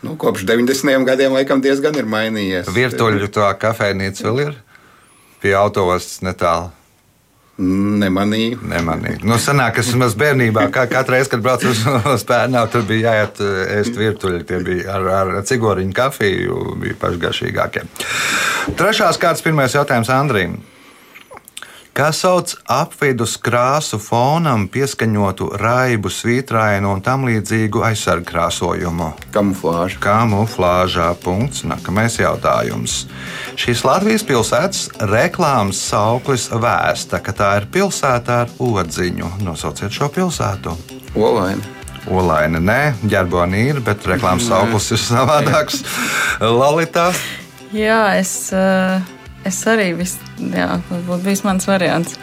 Nu, 0.00 0.16
kopš 0.16 0.46
90. 0.48 1.04
gadiem 1.04 1.36
laikam 1.36 1.60
diezgan 1.60 1.96
ir 2.00 2.08
mainījies. 2.08 2.72
Virtuļu 2.72 3.28
to 3.34 3.44
kafejnīca 3.60 4.24
vēl 4.30 4.44
ir 4.46 4.54
pie 5.42 5.56
autostas 5.56 6.22
netālu. 6.24 6.70
Nemanīju. 7.60 8.62
Nemanīju. 8.64 9.20
Nu, 9.28 9.36
sanāk, 9.36 9.74
ka 9.76 9.82
vismaz 9.84 10.14
bērnībā, 10.16 10.62
kā 10.72 10.86
katru 10.88 11.12
reizi, 11.12 11.28
kad 11.34 11.42
braucu 11.44 11.68
uz, 11.68 11.82
uz 12.14 12.24
Pērnau, 12.24 12.64
tur 12.72 12.86
bija 12.88 13.12
jāiet 13.12 13.42
eh, 13.44 13.74
ēst 13.76 14.00
virtuļi. 14.00 14.40
Tie 14.48 14.62
bija 14.64 14.96
ar, 14.96 15.08
ar 15.18 15.32
cigoriņu 15.44 15.92
kafiju, 15.96 16.60
bija 16.80 16.96
paši 17.02 17.20
garšīgākie. 17.26 17.84
Trešās 18.80 19.20
kārtas 19.20 19.44
pirmais 19.44 19.76
jautājums 19.76 20.08
Andrijam. 20.14 20.56
Kā 21.90 22.12
sauc 22.14 22.52
apvidus 22.70 23.32
krāsu 23.42 23.98
fonam 23.98 24.68
pieskaņotu 24.70 25.48
raibu, 25.58 26.12
svītrainu 26.14 26.92
un 26.94 27.02
tam 27.02 27.26
līdzīgu 27.26 27.82
aizsargu 27.88 28.28
krāsojumu? 28.28 29.08
Kamuflāža. 29.34 29.98
Kamuflāžā. 30.04 31.08
Punkts. 31.24 31.64
Nākamais 31.66 32.20
jautājums. 32.22 33.02
Šīs 33.58 33.82
Latvijas 33.84 34.22
pilsētas 34.28 34.86
reklāmas 35.10 35.82
sauklis 35.90 36.46
vēsta, 36.54 37.18
ka 37.18 37.34
tā 37.34 37.50
ir 37.58 37.68
pilsēta 37.74 38.44
ar 38.44 38.56
odziņu. 38.62 39.34
Nosauciet 39.42 39.90
šo 39.90 40.12
pilsētu. 40.14 40.78
Olaini. 41.18 41.76
Olaina 42.08 42.62
nē, 42.62 42.80
ģerboni 43.02 43.66
ir, 43.74 43.82
bet 43.84 44.06
reklāmas 44.08 44.46
sauklis 44.48 44.92
ir 44.94 45.02
savādāks. 45.02 45.82
Lalita. 46.60 47.10
Jā, 47.74 48.14
es, 48.18 48.52
eh, 48.56 49.02
es 49.48 49.60
arī 49.70 49.90
vis, 49.98 50.16
jā, 50.38 50.80
būtu 50.90 51.20
bijis 51.24 51.44
mans 51.46 51.68
variants. 51.70 52.16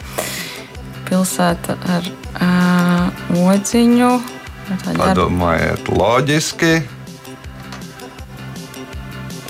Pilsēta 1.07 1.77
ar 1.95 2.09
uh, 2.43 3.37
odziņu. 3.47 4.11
Padomājiet, 4.97 5.87
loģiski. 5.95 6.73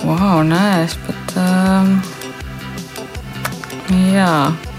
Wow, 0.05 0.43
nē, 0.45 0.67
es 0.83 0.93
pat. 1.07 1.33
Um, 1.41 1.95
jā, 4.13 4.35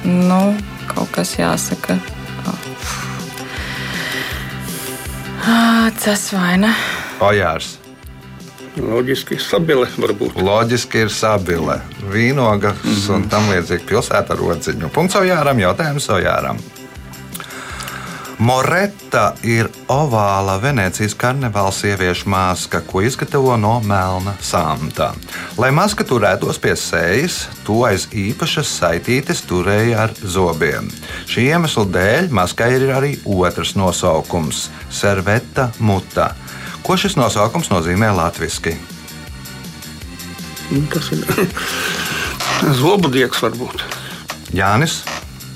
nu, 0.06 0.44
kaut 0.92 1.10
kas 1.16 1.34
jāsaka. 1.40 1.98
Tas 6.08 6.30
vai 6.32 6.56
ne? 6.56 6.70
Ojārs. 7.20 7.74
Loģiski 8.76 9.38
stabili 9.40 9.88
varbūt. 9.96 10.36
Loģiski 10.42 11.06
ir 11.06 11.12
sabile, 11.12 11.80
vīnogas 12.12 12.82
mm 12.84 12.90
-hmm. 12.94 13.14
un 13.14 13.28
tam 13.28 13.48
līdzīgi 13.52 13.86
pilsēta 13.88 14.36
ar 14.36 14.42
odziņu. 14.52 14.90
Punkts 14.94 15.16
Ojāram, 15.16 15.58
jautājums 15.58 16.08
Ojāram. 16.08 16.60
Moretta 18.38 19.32
ir 19.42 19.66
ovāla 19.90 20.60
Venecijas 20.62 21.16
karnevāla 21.18 21.72
sieviešu 21.74 22.28
maska, 22.30 22.80
ko 22.86 23.00
izgatavo 23.02 23.56
no 23.56 23.80
melna 23.82 24.36
samta. 24.40 25.08
Lai 25.58 25.72
maska 25.74 26.04
turētos 26.06 26.60
pie 26.62 26.76
sejas, 26.78 27.48
to 27.66 27.80
aiz 27.88 28.06
īpašas 28.14 28.70
saitītes 28.78 29.42
turēja 29.42 30.04
ar 30.04 30.14
zobiem. 30.22 30.86
Šī 31.26 31.48
iemesla 31.50 31.84
dēļ 31.96 32.30
maskai 32.30 32.70
ir 32.76 32.86
arī 32.94 33.16
otrs 33.26 33.74
nosaukums- 33.74 34.68
serveta 35.00 35.72
muta. 35.78 36.34
Ko 36.86 36.96
šis 37.00 37.18
nosaukums 37.18 37.70
nozīmē 37.72 38.10
latviešu? 38.16 38.74
Tas 40.92 41.12
ir 41.14 41.24
zobudiegs 42.80 43.40
varbūt. 43.44 43.84
Jānis. 44.56 45.00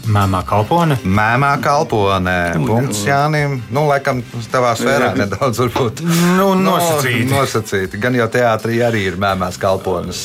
Mēmā 0.02 0.40
kalpone. 0.46 0.96
Mēmā 1.06 1.52
kalponē. 1.62 2.36
Punkts 2.66 3.04
Jānim. 3.06 3.60
Nu, 3.70 3.84
laikam, 3.86 4.22
tavā 4.50 4.72
sfērā 4.78 5.12
nedaudz 5.14 5.60
varbūt. 5.62 6.02
Nu, 6.38 6.48
nosacīti. 6.58 7.28
No, 7.30 7.42
nosacīti. 7.42 8.00
Gan 8.02 8.18
jau 8.18 8.26
teātrī 8.32 8.80
arī 8.82 9.04
ir 9.12 9.20
mēmās 9.22 9.60
kalpones. 9.62 10.24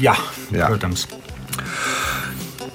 Jā. 0.00 0.16
Jā. 0.54 0.70
protams. 0.72 1.04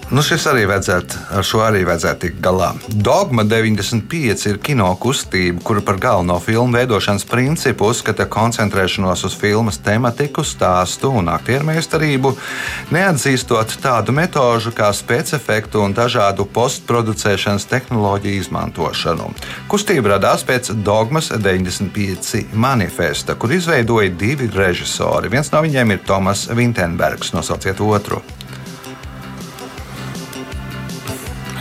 Nu, 0.10 0.24
šis 0.26 0.48
arī 0.50 0.64
vajadzētu, 0.66 1.18
ar 1.38 1.46
šo 1.46 1.60
arī 1.62 1.84
vajadzētu 1.86 2.24
tikt 2.24 2.40
galā. 2.42 2.72
Dogma 2.90 3.44
95 3.46 4.48
ir 4.50 4.58
kino 4.58 4.88
kustība, 4.98 5.62
kura 5.62 5.84
par 5.86 6.00
galveno 6.02 6.40
filmu 6.42 6.74
veidošanas 6.80 7.28
principu 7.30 7.92
uzskata 7.94 8.26
koncentrēšanos 8.26 9.22
uz 9.30 9.36
filmas 9.38 9.78
tematiku, 9.86 10.42
stāstu 10.42 11.12
un 11.20 11.30
aktieru 11.30 11.68
meistarību, 11.70 12.32
neatzīstot 12.90 13.78
tādu 13.84 14.18
metožu 14.18 14.74
kā 14.74 14.90
specifektu 14.98 15.86
un 15.86 15.94
dažādu 15.94 16.48
postproducēšanas 16.58 17.70
tehnoloģiju 17.70 18.42
izmantošanu. 18.48 19.30
Kustība 19.70 20.16
radās 20.16 20.42
pēc 20.42 20.74
Dogmas 20.82 21.30
95 21.38 22.58
manifesta, 22.58 23.38
kur 23.38 23.54
izveidoja 23.54 24.10
divi 24.10 24.50
režisori. 24.58 25.30
Viens 25.30 25.54
no 25.54 25.62
viņiem 25.70 25.94
ir 25.94 26.06
Tomas 26.10 26.48
Vintenbergs, 26.50 27.36
nosauciet 27.38 27.78
otru. 27.78 28.26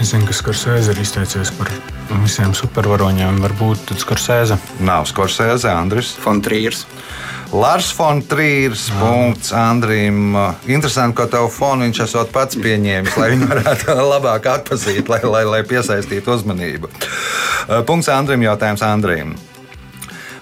Es 0.09 0.15
zinu, 0.15 0.25
ka 0.25 0.33
Skorsēze 0.33 0.95
ir 0.95 0.99
izteicies 1.03 1.51
par 1.53 1.69
visiem 2.23 2.55
supervaroņiem. 2.57 3.43
Varbūt 3.45 3.83
tas 3.91 4.01
Skorsēze. 4.01 4.57
Nav 4.81 5.05
Skorsēze, 5.11 5.69
Andris. 5.69 6.15
Fontrīrs. 6.23 6.87
Lars 7.53 7.91
Fontrīrs. 7.93 8.87
Punkts 8.97 9.53
Andrim. 9.53 10.33
Interesanti, 10.65 11.13
ko 11.19 11.27
tev 11.29 11.51
fonu 11.53 11.85
viņš 11.85 12.01
esot 12.07 12.33
pats 12.33 12.57
pieņēmis, 12.57 13.19
lai 13.21 13.29
viņu 13.35 13.51
varētu 13.53 13.99
labāk 14.15 14.49
atpazīt, 14.55 15.13
lai, 15.13 15.21
lai, 15.29 15.45
lai 15.45 15.61
piesaistītu 15.69 16.39
uzmanību. 16.39 16.89
Punkts 17.85 18.09
Andrim. 18.09 18.49
Jautājums 18.49 18.89
Andrim. 18.89 19.37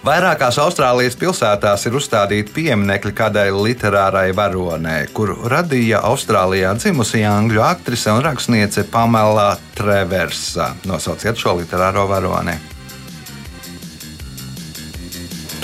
Vairākās 0.07 0.55
Austrālijas 0.63 1.17
pilsētās 1.19 1.83
ir 1.89 1.97
uzstādīti 1.99 2.53
pieminekļi 2.55 3.11
kādai 3.17 3.49
literārai 3.51 4.29
varonei, 4.39 5.09
kuru 5.11 5.35
radīja 5.51 5.99
Austrālijā 6.07 6.71
dzimusi 6.79 7.25
angļu 7.27 7.65
aktrise 7.67 8.15
un 8.15 8.23
rakstniece 8.23 8.85
Pamela 8.93 9.57
Treversa. 9.75 10.69
Nosauciet 10.87 11.43
šo 11.43 11.57
literāro 11.59 12.07
varoni. 12.07 12.55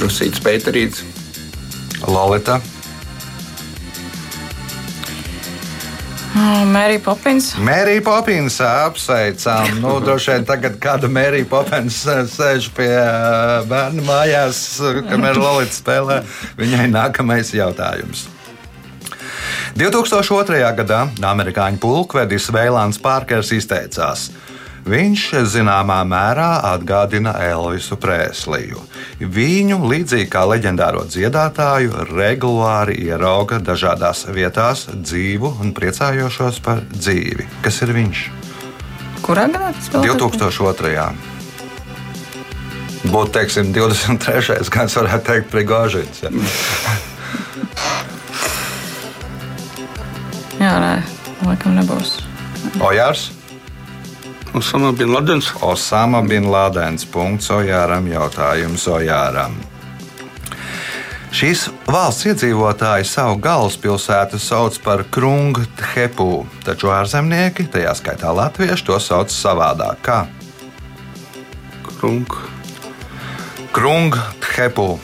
Trusīts 0.01 0.43
Pēterīts. 0.43 1.07
Lolita. 2.11 2.59
Mērija 6.73 7.01
Popins. 7.05 7.53
Mērija 7.61 8.03
Popins 8.05 8.61
apsveicam. 8.65 9.81
Nu, 9.83 9.99
droši 10.05 10.31
vien 10.33 10.47
tagad 10.49 10.79
kāda 10.83 11.11
Mērija 11.13 11.49
Popins 11.51 12.03
sēž 12.33 12.71
pie 12.77 12.89
ā, 12.89 13.63
bērnu 13.69 14.05
mājās, 14.07 14.63
kamēr 15.11 15.41
Lorita 15.45 15.77
spēlē. 15.77 16.23
Viņai 16.61 16.87
nākamais 16.93 17.53
jautājums. 17.57 18.29
2002. 19.77 20.61
gadā 20.77 21.05
amerikāņu 21.33 21.81
pulkvedis 21.81 22.51
Veilāns 22.53 23.01
Pārkers 23.01 23.53
izteicās. 23.57 24.31
Viņš 24.83 25.25
zināmā 25.47 26.01
mērā 26.11 26.49
atgādina 26.73 27.37
Elvisu 27.47 27.95
Prēsliju. 28.03 28.81
Viņu, 29.23 29.77
līdzīgi 29.87 30.27
kā 30.33 30.43
leģendāro 30.51 31.05
dziedātāju, 31.07 32.09
regulāri 32.11 32.97
ierauga 33.07 33.61
dažādās 33.63 34.25
vietās 34.35 34.89
dzīvu 34.91 35.53
un 35.63 35.71
priecājošos 35.77 36.59
par 36.67 36.83
dzīvi. 36.91 37.47
Kas 37.63 37.79
ir 37.87 37.95
viņš? 37.95 38.25
Kurā 39.23 39.47
gadā 39.53 39.71
tas 39.77 39.87
bija? 39.95 40.17
2002. 40.19 41.07
Būtu, 43.13 43.31
teiksim, 43.35 43.71
23. 43.75 44.67
gads, 44.71 44.97
varētu 44.99 45.27
teikt, 45.29 45.49
Prigāžins. 45.55 46.25
Ja. 46.25 46.31
Jā, 50.59 50.75
nē, 50.79 50.93
laikam 51.47 51.79
nebūs. 51.79 52.19
Ojārs, 52.83 53.31
Osama 54.55 54.93
bin 54.93 55.13
Ladens. 55.13 55.53
Osama 55.61 56.23
bin 56.23 56.51
Ladens. 56.51 57.07
Punkts 57.09 57.49
Ojāram, 57.51 58.05
jautājums 58.11 58.85
Ojāram. 58.89 59.55
Šīs 61.33 61.71
valsts 61.89 62.27
iedzīvotāji 62.29 63.07
savu 63.09 63.39
galvaspilsētu 63.41 64.37
sauc 64.37 64.77
par 64.85 65.07
Krungthepu, 65.09 66.45
taču 66.67 66.93
ārzemnieki, 66.93 67.71
tajā 67.73 67.95
skaitā 67.97 68.35
latvieši, 68.37 68.85
to 68.91 68.99
sauc 69.01 69.33
savādāk. 69.33 70.03
Kā 70.05 70.19
Krunk. 72.03 72.37
Krungthepu. 73.73 74.99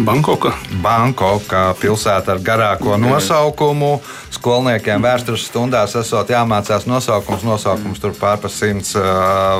Bankoka. 0.00 0.54
Bankokā 0.82 1.62
pilsēta 1.78 2.34
ar 2.34 2.42
garāko 2.42 2.96
nosaukumu. 2.96 3.98
Skolniekiem 4.42 4.98
vēstures 4.98 5.44
stundās 5.46 5.92
esot 5.94 6.26
jāmācās 6.34 6.82
nosaukums. 6.90 7.46
Nosaukums 7.46 8.02
tur 8.02 8.10
pārpa 8.18 8.50
simts 8.50 8.90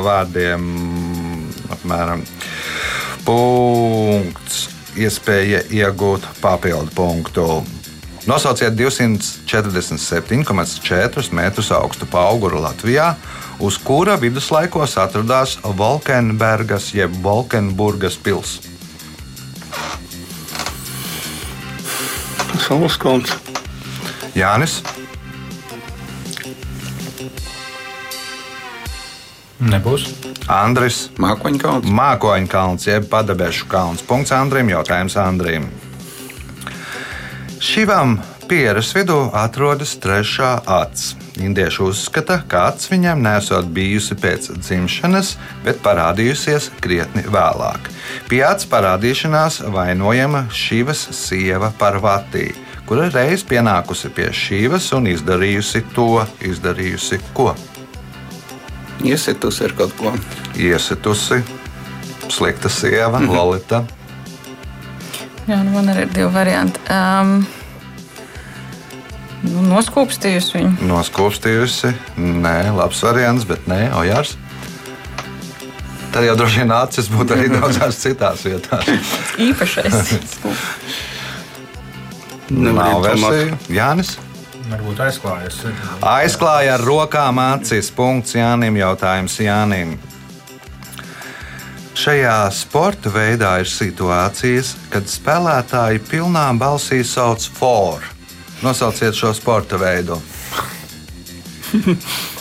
vārdiem. 0.02 0.58
Apmēram. 1.70 2.26
Punkts. 3.22 4.74
Iespēja 4.98 5.62
iegūt 5.70 6.26
papildu 6.42 6.90
punktu. 6.96 7.62
Nosauciet 8.26 8.74
247,4 8.74 11.30
metrus 11.30 11.70
augstu 11.78 12.10
auguru 12.18 12.58
Latvijā, 12.66 13.14
uz 13.62 13.78
kura 13.78 14.18
viduslaikos 14.18 14.98
atradās 14.98 15.62
Volkenbergas 15.62 16.90
jeb 16.98 17.14
Volkenburgas 17.22 18.18
pilsēta. 18.18 18.66
Saules 22.66 22.98
kalns. 22.98 23.51
Jānis. 24.32 24.80
Nebūs. 29.62 30.08
Andris. 30.50 31.06
Mākoņkalns. 31.22 31.86
Mākoņu 31.86 32.50
kalns, 32.50 32.88
jeb 32.88 33.06
padabešu 33.12 33.68
kalns. 33.70 34.02
Punkts 34.02 34.34
Andrim. 34.34 34.72
Jautājums 34.72 35.16
Andrim. 35.20 35.68
Šivam 37.62 38.16
pieras 38.50 38.90
vidū 38.96 39.28
atrodas 39.38 39.94
trešā 40.02 40.56
acs. 40.66 41.12
Indieši 41.40 41.84
uzskata, 41.86 42.40
ka 42.48 42.66
acs 42.72 42.90
viņam 42.90 43.22
nesot 43.24 43.70
bijusi 43.72 44.16
pēc 44.18 44.50
dzimšanas, 44.58 45.36
bet 45.64 45.78
parādījusies 45.84 46.72
krietni 46.82 47.22
vēlāk. 47.32 47.88
Pie 48.28 48.42
acs 48.44 48.66
parādīšanās 48.68 49.62
vainojama 49.72 50.48
šīs 50.52 51.06
sieva 51.16 51.72
Parvatī, 51.78 52.50
kura 52.86 53.08
reiz 53.14 53.44
pienākusi 53.48 54.10
pie 54.14 54.28
šīs 54.34 54.90
un 54.96 55.06
izdarījusi 55.12 55.82
to, 55.94 56.26
izdarījusi 56.40 57.20
ko. 57.36 57.54
Iesitusi 59.02 59.64
ar 59.64 59.72
kaut 59.78 59.94
ko. 59.98 60.12
Iesitusi, 60.56 61.40
slikta 62.30 62.68
sieva, 62.68 63.18
Mhm. 63.18 63.30
Lolita. 63.34 63.84
Jā, 65.48 65.58
nu 65.64 65.70
man 65.74 65.88
arī 65.90 66.02
ir 66.06 66.12
divi 66.14 66.28
varianti. 66.30 66.78
Um, 66.90 67.46
nu, 69.42 69.62
noskūpstījusi 69.72 70.54
viņu. 70.54 70.76
Noskūpstījusi. 70.86 71.90
Nē, 72.16 72.70
labs 72.76 73.02
variants, 73.02 73.44
bet 73.44 73.66
nē, 73.66 73.90
Ojārs. 73.98 74.36
Tad 76.12 76.24
jau 76.28 76.36
droši 76.36 76.58
vien 76.62 76.70
acis 76.76 77.08
būtu 77.08 77.34
arī 77.34 77.48
daudzās 77.56 77.96
citās 78.04 78.44
vietās. 78.44 78.86
Īpašais. 79.38 80.14
Nav 82.50 82.72
Nevar 82.72 83.00
versija. 83.04 83.58
Jānis. 83.68 84.16
Varbūt 84.70 85.02
aizklājas. 85.04 85.58
Aizklāja 86.06 86.76
ar 86.78 86.84
rokām 86.86 87.38
acis. 87.42 87.90
Punkts 87.94 88.36
Jānim. 88.38 88.78
Jautājums 88.80 89.38
Jānim. 89.42 89.96
Šajā 92.02 92.36
sporta 92.56 93.12
veidā 93.12 93.58
ir 93.60 93.68
situācijas, 93.68 94.72
kad 94.90 95.10
spēlētāji 95.12 96.00
pilnā 96.08 96.48
balsī 96.58 97.02
sauc 97.04 97.44
for. 97.58 98.06
Nosauciet 98.64 99.14
šo 99.18 99.34
sporta 99.36 99.76
veidu. 99.78 100.16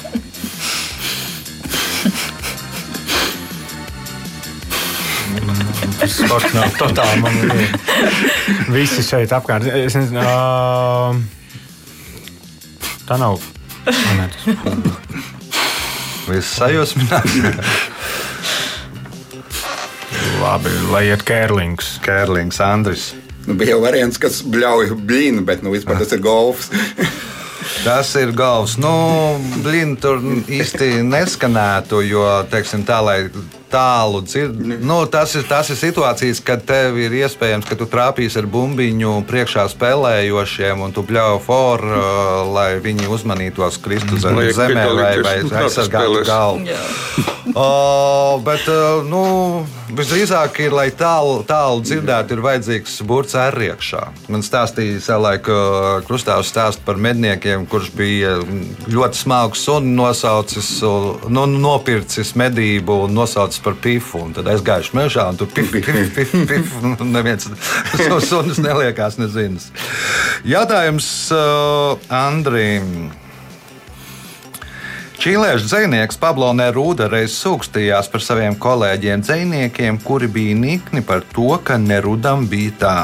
Sports 6.10 6.54
nav 6.56 6.72
totāli 6.80 7.20
man 7.22 7.36
lieta. 7.46 7.78
Visi 8.74 9.04
šeit 9.06 9.32
apkārt. 9.36 9.68
Es 9.70 9.96
nezinu, 9.98 10.22
ā, 10.24 11.14
tā 13.10 13.18
nav. 13.22 13.38
Nē, 13.86 14.26
tas- 14.34 14.46
Viss 16.32 16.54
sajūsmināts. 16.60 17.34
Labi, 20.42 20.72
lai 20.92 21.04
iet 21.12 21.24
kērlings. 21.28 21.96
Kērlings, 22.06 22.60
Andris. 22.66 23.12
Nu, 23.48 23.56
bija 23.58 23.76
jau 23.76 23.82
variants, 23.84 24.18
kas 24.22 24.42
bļauj 24.46 24.94
blīnu, 25.10 25.42
bet 25.46 25.64
nu, 25.66 25.74
vispār 25.74 25.98
tas 26.02 26.12
ir 26.16 26.22
golfs. 26.24 26.70
Tas 27.82 28.12
ir 28.20 28.30
galvas. 28.38 28.76
Nu, 28.78 28.90
blīni 29.64 29.96
tur 30.02 30.20
īsti 30.22 31.00
neskanētu, 31.08 32.02
jo, 32.06 32.22
teiksim, 32.52 32.84
tā, 32.86 33.00
lai 33.02 33.16
tālu 33.72 34.22
dzird. 34.26 34.58
Nu, 34.84 35.02
tas, 35.12 35.36
ir, 35.40 35.46
tas 35.50 35.70
ir 35.72 35.80
situācijas, 35.80 36.42
kad 36.46 36.64
tev 36.68 37.00
ir 37.02 37.16
iespējams, 37.22 37.68
ka 37.70 37.78
tu 37.80 37.88
trāpīsi 37.90 38.42
ar 38.42 38.48
bumbiņu 38.52 39.22
priekšā 39.30 39.68
spēlējošiem, 39.72 40.84
un 40.86 40.96
tu 40.96 41.06
bļauj 41.08 41.40
foru, 41.46 41.92
uh, 41.96 42.52
lai 42.52 42.70
viņi 42.84 43.10
uzmanītos 43.12 43.80
kristu 43.84 44.20
zem 44.22 44.40
Lai 44.40 44.50
zemē 44.56 44.88
vai, 44.98 45.14
vai 45.24 45.38
aizsargātu 45.64 46.26
galvu. 46.28 46.80
O, 47.52 48.40
bet, 48.46 48.68
uh, 48.72 49.02
nu, 49.08 49.24
visdrīzāk, 49.98 50.62
ir, 50.66 50.76
lai 50.76 50.88
tālu, 50.96 51.42
tālu 51.48 51.82
dzirdētu, 51.84 52.36
ir 52.36 52.44
vajadzīgs 52.46 53.00
burts 53.08 53.36
ar 53.40 53.58
iekšā. 53.58 54.04
Man 54.32 54.46
stāstīja 54.46 55.02
savulaik 55.04 55.50
uh, 55.52 56.00
Krustāvs 56.08 56.52
stāst 56.52 56.84
par 56.86 57.00
medniekiem, 57.02 57.66
kurš 57.70 57.92
bija 57.98 58.38
ļoti 58.92 59.24
smagu 59.24 59.60
sunu 59.60 59.96
nosaucis, 60.02 60.70
nu, 61.32 61.46
nopircis 61.52 62.36
medību 62.40 63.02
un 63.06 63.16
nosaucis 63.18 63.61
par 63.64 63.78
pifu. 63.82 64.26
Un 64.26 64.36
tad 64.36 64.50
aizgājuši 64.52 64.98
mežā 64.98 65.28
un 65.32 65.40
tur 65.40 65.50
pif, 65.54 65.72
pif, 65.74 65.90
pif, 66.16 66.36
pif. 66.50 66.76
un 66.82 66.98
Neviens 67.14 67.50
savus 67.98 68.30
sunus 68.30 68.62
neliekās 68.62 69.20
nezinas. 69.22 69.72
Jautājums 70.48 71.08
uh, 71.36 71.98
Andrim. 72.10 73.12
Čīliešu 75.22 75.68
dzinieks 75.70 76.18
Pablo 76.18 76.48
Neruda 76.58 77.06
reiz 77.06 77.36
sūkstījās 77.38 78.08
par 78.10 78.24
saviem 78.26 78.56
kolēģiem 78.58 79.22
dziniekiem, 79.22 80.00
kuri 80.02 80.26
bija 80.26 80.56
nikni 80.58 81.04
par 81.06 81.22
to, 81.36 81.60
ka 81.62 81.78
Nerudam 81.78 82.48
bija 82.50 82.74
tā. 82.82 82.96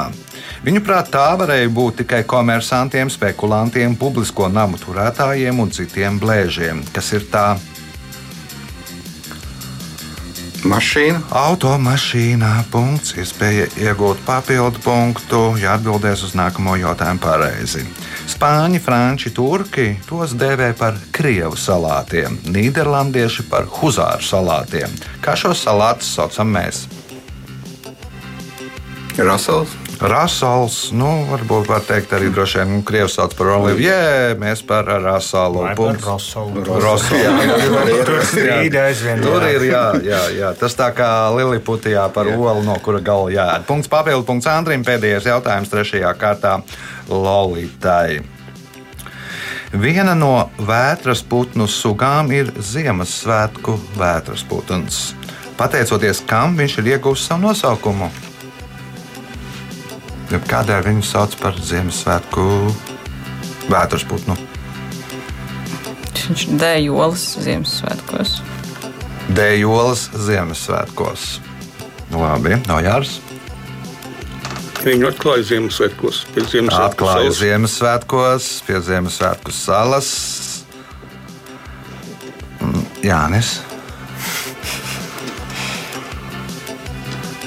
Viņuprāt, 0.66 1.12
tā 1.14 1.28
varēja 1.38 1.70
būt 1.70 2.02
tikai 2.02 2.24
komersantiem, 2.26 3.12
spekulantiem, 3.14 3.94
publisko 4.02 4.50
namu 4.50 4.82
turētājiem 4.82 5.62
un 5.62 5.70
citiem 5.70 6.18
blēžiem. 6.18 6.82
Kas 6.96 7.14
ir 7.14 7.30
tā? 7.30 7.52
Mašīna. 10.66 11.20
Automašīnā 11.38 12.52
punkts, 12.74 13.14
iespēja 13.20 13.68
iegūt 13.78 14.24
papildu 14.26 14.82
punktu, 14.82 15.42
ja 15.62 15.76
atbildēs 15.78 16.24
uz 16.26 16.34
nākamo 16.38 16.74
jautājumu 16.82 17.22
pareizi. 17.22 17.86
Spāņi, 18.28 18.82
franči, 18.82 19.32
turki 19.36 19.92
tos 20.10 20.34
dēvē 20.40 20.72
par 20.80 20.98
krievu 21.14 21.60
salātiem, 21.60 22.40
nīderlandieši 22.50 23.46
par 23.52 23.70
huzāru 23.80 24.26
salātiem. 24.26 24.94
Kā 25.22 25.38
šos 25.38 25.62
salātus 25.68 26.16
saucam 26.18 26.50
mēs? 26.58 26.88
Rasels. 29.18 29.87
Rasals, 29.98 30.92
nu, 30.94 31.08
varbūt 31.26 31.70
var 31.72 31.82
teikt 31.82 32.12
arī 32.14 32.28
droši 32.30 32.60
vien, 32.62 32.82
krievu 32.86 33.10
sauc 33.10 33.34
par 33.38 33.50
olivie, 33.56 33.96
mēs 34.38 34.62
par. 34.68 34.86
Jā, 37.18 37.34
jā, 37.42 37.56
jā, 37.58 38.86
jā. 39.02 39.16
Tur 39.24 39.48
ir, 39.50 39.66
jā, 39.72 39.84
jā, 40.06 40.22
jā. 40.38 40.54
tas 40.60 40.78
tā 40.78 40.92
kā 40.94 41.10
Liliputijā 41.34 42.06
par 42.14 42.30
olu, 42.30 42.62
no 42.68 42.78
kura 42.86 43.02
gala 43.02 43.34
jāēd. 43.34 43.66
Punkts 43.70 43.90
papildu 43.90 44.28
punkts 44.28 44.50
Andrim. 44.52 44.86
Pēdējais 44.86 45.32
jautājums 45.32 45.74
trešajā 45.74 46.14
kārtā 46.22 46.60
Lolitai. 47.10 48.22
Viena 49.74 50.14
no 50.16 50.48
vētras 50.62 51.26
putnu 51.28 51.66
sugām 51.68 52.30
ir 52.32 52.54
Ziemassvētku 52.56 53.76
vētras 53.98 54.46
putns. 54.48 55.02
Pateicoties 55.58 56.22
kam 56.30 56.54
viņš 56.56 56.78
ir 56.84 56.94
ieguvis 56.94 57.26
savu 57.28 57.50
nosaukumu? 57.50 58.14
Kādēļ 60.28 60.84
viņu 60.84 61.04
sauc 61.08 61.36
par 61.40 61.56
Ziemassvētku 61.64 62.44
vētras 63.72 64.04
putnu? 64.10 64.36
Viņš 66.28 66.42
ir 66.44 66.58
dējolis 66.60 67.24
Ziemassvētkos. 67.46 68.42
Dejolas 69.38 70.10
Ziemassvētkos. 70.12 71.40
Labi, 72.12 72.58
no 72.68 72.80
Jārs. 72.84 73.22
Viņu 74.84 75.08
atklāja 75.10 75.44
Ziemassvētkos. 75.54 76.26
Ziemassvētku 76.36 76.84
Atklāja 76.84 77.24
salas. 77.24 77.40
Ziemassvētkos, 77.40 78.50
pie 78.68 78.78
Ziemassvētku 78.90 79.52
salas. 79.56 80.10
Mm, 82.60 82.84
Jānis. 83.08 83.50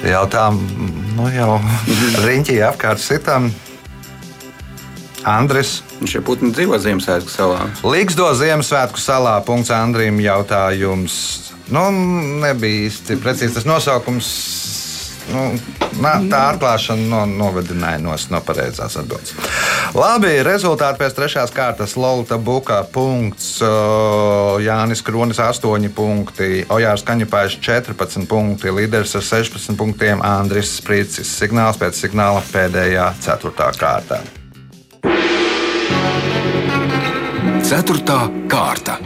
Jautājām, 0.14 0.56
nu 1.20 1.28
jau 1.34 1.58
riņķī 2.24 2.56
apkārt 2.70 3.02
sitam. 3.02 3.50
Andris. 5.28 5.80
Šie 6.08 6.22
putni 6.24 6.48
dzīvo 6.54 6.78
Ziemassvētku 6.80 7.28
salā. 7.28 7.66
Līgsdo 7.84 8.30
Ziemassvētku 8.38 9.00
salā. 9.02 9.34
Punkts 9.44 9.72
Andrim. 9.76 10.20
Jautājums. 10.24 11.16
Nu, 11.70 11.84
nebija 12.40 12.86
īsti 12.88 13.18
precīzi 13.20 13.58
tas 13.58 13.68
nosaukums. 13.68 14.30
Nu, 15.30 15.44
nā, 16.02 16.14
tā 16.30 16.40
atklāšana 16.54 17.06
no, 17.10 17.20
novedināja 17.28 18.00
nos 18.02 18.26
no 18.32 18.40
pareizās 18.44 18.96
atbildes. 18.98 19.34
Labi, 19.94 20.32
rezultāti 20.46 21.02
pēc 21.02 21.16
trešās 21.16 21.54
kārtas. 21.54 21.96
Lorita 22.00 22.38
Buka 22.38 22.80
punkts, 22.92 23.58
Jānis 24.64 25.04
Kronis 25.06 25.40
8 25.42 25.90
punkti, 25.94 26.64
Ojārs 26.70 27.06
Kaņepājs 27.06 27.58
14 27.62 28.26
punkti, 28.30 28.74
līderis 28.74 29.16
ar 29.18 29.26
16 29.26 29.78
punktiem 29.78 30.22
Andris 30.26 30.76
Sprīcis. 30.80 31.30
Signāls 31.40 31.80
pēc 31.80 32.04
signāla 32.04 32.42
pēdējā 32.50 33.10
ceturtā 33.22 33.70
kārtā. 33.78 34.22
Ceturtā 37.70 38.24
kārta. 38.50 38.98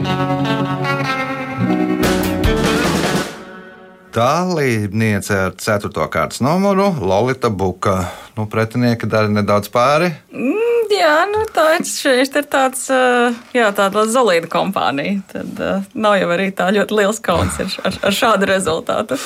Dalībniece 4.15 5.35
ar 5.35 5.55
4. 5.59 5.89
kārtas 6.07 6.39
numuru 6.39 6.87
Lorita 7.01 7.49
Buka. 7.49 8.05
Nu, 8.37 8.45
pretinieki 8.47 9.09
dara 9.11 9.27
nedaudz 9.27 9.67
pāri. 9.73 10.13
Mm, 10.31 10.65
Jā, 10.95 11.25
nu 11.29 11.41
tā 11.49 11.63
ir 11.75 11.85
šeit 11.89 12.35
ir 12.37 12.45
tāds, 12.51 12.85
uh, 12.93 13.33
jā, 13.55 13.67
tāda 13.75 14.05
zelīta 14.09 14.47
kompānija. 14.51 15.17
Tad 15.31 15.61
uh, 15.61 15.87
nav 15.97 16.19
jau 16.19 16.29
arī 16.35 16.51
tā 16.55 16.69
ļoti 16.75 16.97
liels 16.99 17.21
kauns 17.25 17.57
ar, 17.59 17.71
ar, 17.89 17.97
ar 18.05 18.15
šādu 18.15 18.47
rezultātu. 18.49 19.17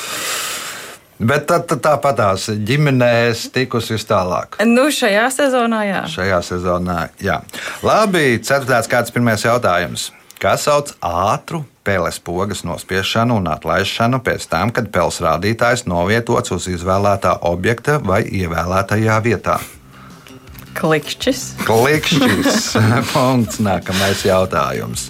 Bet 1.19 1.49
tad, 1.51 1.65
tad 1.67 1.81
tāpatās 1.83 2.47
ģimenēs 2.65 3.49
tikus 3.53 3.89
vis 3.91 4.07
tālāk. 4.07 4.55
Nu, 4.63 4.87
šajā 4.87 5.25
sezonā, 5.35 5.81
jā. 5.83 6.03
Šajā 6.13 6.39
sezonā, 6.47 6.99
jā. 7.21 7.41
Labi, 7.83 8.39
ceturtais 8.39 8.87
kārtas 8.87 9.13
pirmais 9.13 9.43
jautājums. 9.43 10.09
Kā 10.39 10.55
sauc 10.55 10.93
ātru 11.03 11.65
peles 11.89 12.21
pogas 12.21 12.61
nospiešanu 12.61 13.41
un 13.41 13.47
atlaišanu 13.49 14.21
pēc 14.21 14.45
tam, 14.51 14.69
kad 14.69 14.91
peles 14.93 15.17
rādītājs 15.25 15.87
novietots 15.89 16.53
uz 16.53 16.67
izvēlētā 16.69 17.41
objekta 17.49 17.97
vai 18.05 18.21
ievēlētajā 18.29 19.15
vietā? 19.25 19.57
Klikšķis. 20.77 21.65
Klikšķis. 21.65 22.77
Punkts. 23.13 23.57
Nākamais 23.65 24.21
jautājums. 24.27 25.09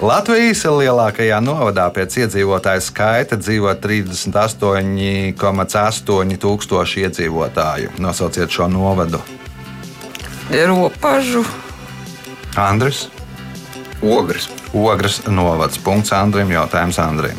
Latvijas 0.00 0.64
lielākajā 0.64 1.36
novadā 1.44 1.92
pēc 1.92 2.16
iedzīvotāju 2.24 2.80
skaita 2.88 3.36
dzīvo 3.36 3.76
38,8 3.84 6.40
tūkstoši 6.40 7.04
iedzīvotāju. 7.04 7.92
Nosauciet 8.00 8.48
šo 8.56 8.72
novadu. 8.72 9.20
Ropažu. 10.48 11.44
Andris. 12.56 13.19
Ogres. 14.02 14.48
Ogres 14.72 15.22
novads. 15.26 15.78
Punkts 15.78 16.12
Andrim. 16.12 16.50
Jautājums 16.50 16.98
Andrim. 16.98 17.36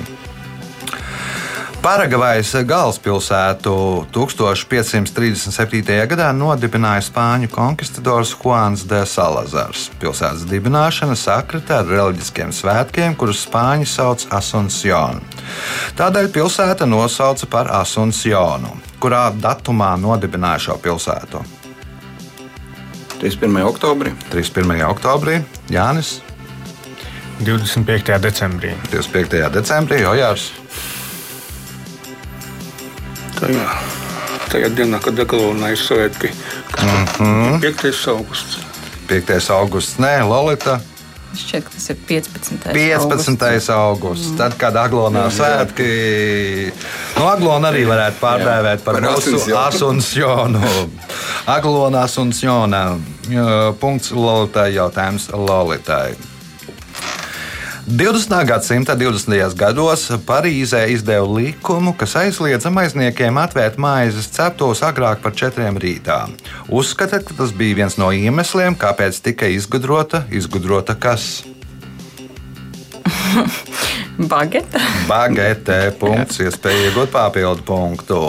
Paragvajas 1.81 2.51
galvaspilsētu 2.69 3.71
1537. 4.13 5.95
gadā 6.11 6.27
nodibināja 6.37 7.01
spāņu 7.07 7.49
konkistadors 7.49 8.35
Juans 8.37 8.83
de 8.85 8.99
Salazars. 9.09 9.87
Pilsētas 9.97 10.45
dibināšana 10.45 11.17
sakrita 11.17 11.79
ar 11.81 11.89
reliģiskiem 11.89 12.53
svētkiem, 12.53 13.17
kurus 13.17 13.41
spāņi 13.47 13.89
sauc 13.89 14.27
Asuncionu. 14.29 15.25
Tādēļ 15.97 16.29
pilsēta 16.37 16.85
nosauca 16.85 17.49
par 17.49 17.73
Asuncionu, 17.81 18.77
kurā 19.01 19.31
datumā 19.33 19.95
nodibināja 19.97 20.67
šo 20.67 20.77
pilsētu. 20.85 21.41
31. 23.17 23.57
oktobrī. 23.73 24.13
31. 24.29 24.85
oktobrī 24.93 25.41
Jānis, 25.73 26.19
25. 27.41 28.19
decembrī. 28.21 28.75
25. 28.91 29.49
decembrī 29.49 30.03
Ojārs. 30.05 30.51
Tajā, 33.41 33.65
tajā 34.51 34.69
dienā, 34.77 34.99
kad 35.01 35.17
Dekalonā 35.17 35.71
ir 35.73 35.79
svētki, 35.81 36.29
mm 36.29 37.05
-hmm. 37.17 37.59
5. 37.61 38.07
augusts. 38.07 38.59
5. 39.07 39.51
augusts, 39.51 39.97
nē, 39.99 40.21
Lolita. 40.23 40.79
Šķiet, 41.31 41.63
ka 41.63 41.69
tas 41.71 41.89
ir 41.89 41.97
15. 42.07 42.73
15. 42.73 43.69
augusts. 43.73 44.27
Mm. 44.27 44.37
Tad, 44.37 44.55
kad 44.59 44.75
Aglonā 44.75 45.29
svētki, 45.31 46.71
nu, 47.17 47.27
Aglona 47.27 47.71
arī 47.71 47.85
varētu 47.87 48.19
pārdēvēt 48.19 48.83
par 48.83 48.99
Asuncionu. 49.13 49.57
Asuncionu. 49.57 50.61
Aglonā 51.47 52.03
Asunciona. 52.03 52.99
Jā, 53.31 53.73
Punkts 53.79 54.11
Lolitai, 54.11 54.73
jautājums 54.75 55.29
Lolitai. 55.31 56.30
20. 57.91 58.45
gadsimta 58.47 58.93
20. 58.95 59.51
gados 59.59 60.05
Parīzē 60.23 60.85
izdeva 60.93 61.25
likumu, 61.27 61.91
kas 61.99 62.13
aizliedza 62.21 62.71
maizniekiem 62.71 63.35
atvērt 63.41 63.75
maizes 63.75 64.29
ceptos 64.31 64.79
agrāk 64.87 65.19
par 65.19 65.35
4 65.35 65.67
rītā. 65.83 66.21
Uzskata, 66.71 67.19
ka 67.19 67.35
tas 67.35 67.51
bija 67.51 67.81
viens 67.81 67.97
no 67.99 68.07
iemesliem, 68.15 68.77
kāpēc 68.79 69.19
tika 69.25 69.49
izgudrota, 69.51 70.23
izgudrota 70.31 70.95
kas? 70.95 71.43
Bageta. 74.31 74.79
Bagete, 75.11 75.81
punkts, 75.99 76.39
iespēja 76.47 76.87
iegūt 76.87 77.11
papildu 77.11 77.67
punktu. 77.67 78.21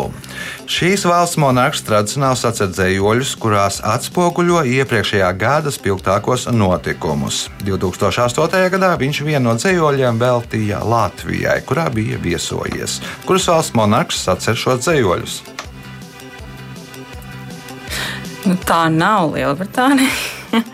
Šīs 0.73 1.03
valsts 1.05 1.37
monarhs 1.37 1.83
tradicionāli 1.85 2.39
sacēla 2.41 2.73
dzējoļus, 2.73 3.33
kurās 3.43 3.81
atspoguļo 3.85 4.63
iepriekšējā 4.71 5.27
gada 5.37 5.69
spilgtākos 5.75 6.47
notikumus. 6.49 7.43
2008. 7.67 8.71
gadā 8.73 8.95
viņš 9.03 9.21
vienu 9.27 9.51
no 9.51 9.55
dzējoļiem 9.59 10.21
veltīja 10.23 10.79
Latvijai, 10.89 11.59
kurā 11.69 11.91
bija 11.93 12.17
viesojies. 12.23 13.03
Kuras 13.29 13.51
valsts 13.53 13.77
monarhs 13.77 14.23
sacēla 14.25 14.63
šos 14.63 14.81
dzējoļus? 14.87 15.37
Nu, 18.49 18.57
tā 18.65 18.87
nav 18.97 19.35
Lielbritānija. 19.37 20.17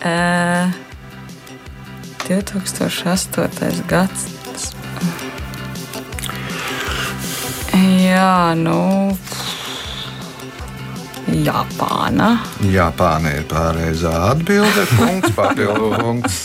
Eh, 0.00 0.70
2008. 2.24 3.82
gads. 3.84 4.39
Jā, 7.80 8.52
nu. 8.60 9.16
Japāna. 11.30 12.40
Japāna 12.68 13.36
ir 13.38 13.46
pareizā 13.48 14.12
atbilde. 14.32 14.84
Punkts, 14.98 15.32
papildu 15.36 15.92
punkts 15.94 16.40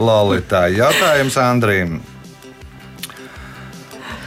Lalitai. 0.00 0.72
Jautājums 0.78 1.36
Andrim. 1.38 2.00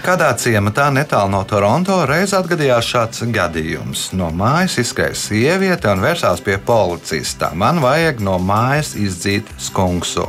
Kādā 0.04 0.34
ciematā 0.36 0.89
netālu 0.91 1.32
no 1.32 1.41
Toronto 1.47 2.02
reiz 2.04 2.34
atgadījās 2.36 2.88
šāds 2.91 3.23
gadījums. 3.32 4.10
No 4.12 4.28
mājas 4.36 4.76
izskrēja 4.84 5.15
sieviete 5.15 5.88
un 5.91 6.04
vērsās 6.04 6.43
pie 6.43 6.58
policista. 6.60 7.54
Man 7.56 7.80
vajag 7.84 8.19
no 8.23 8.36
mājas 8.36 8.97
izdzīt 8.99 9.47
skunksu. 9.63 10.28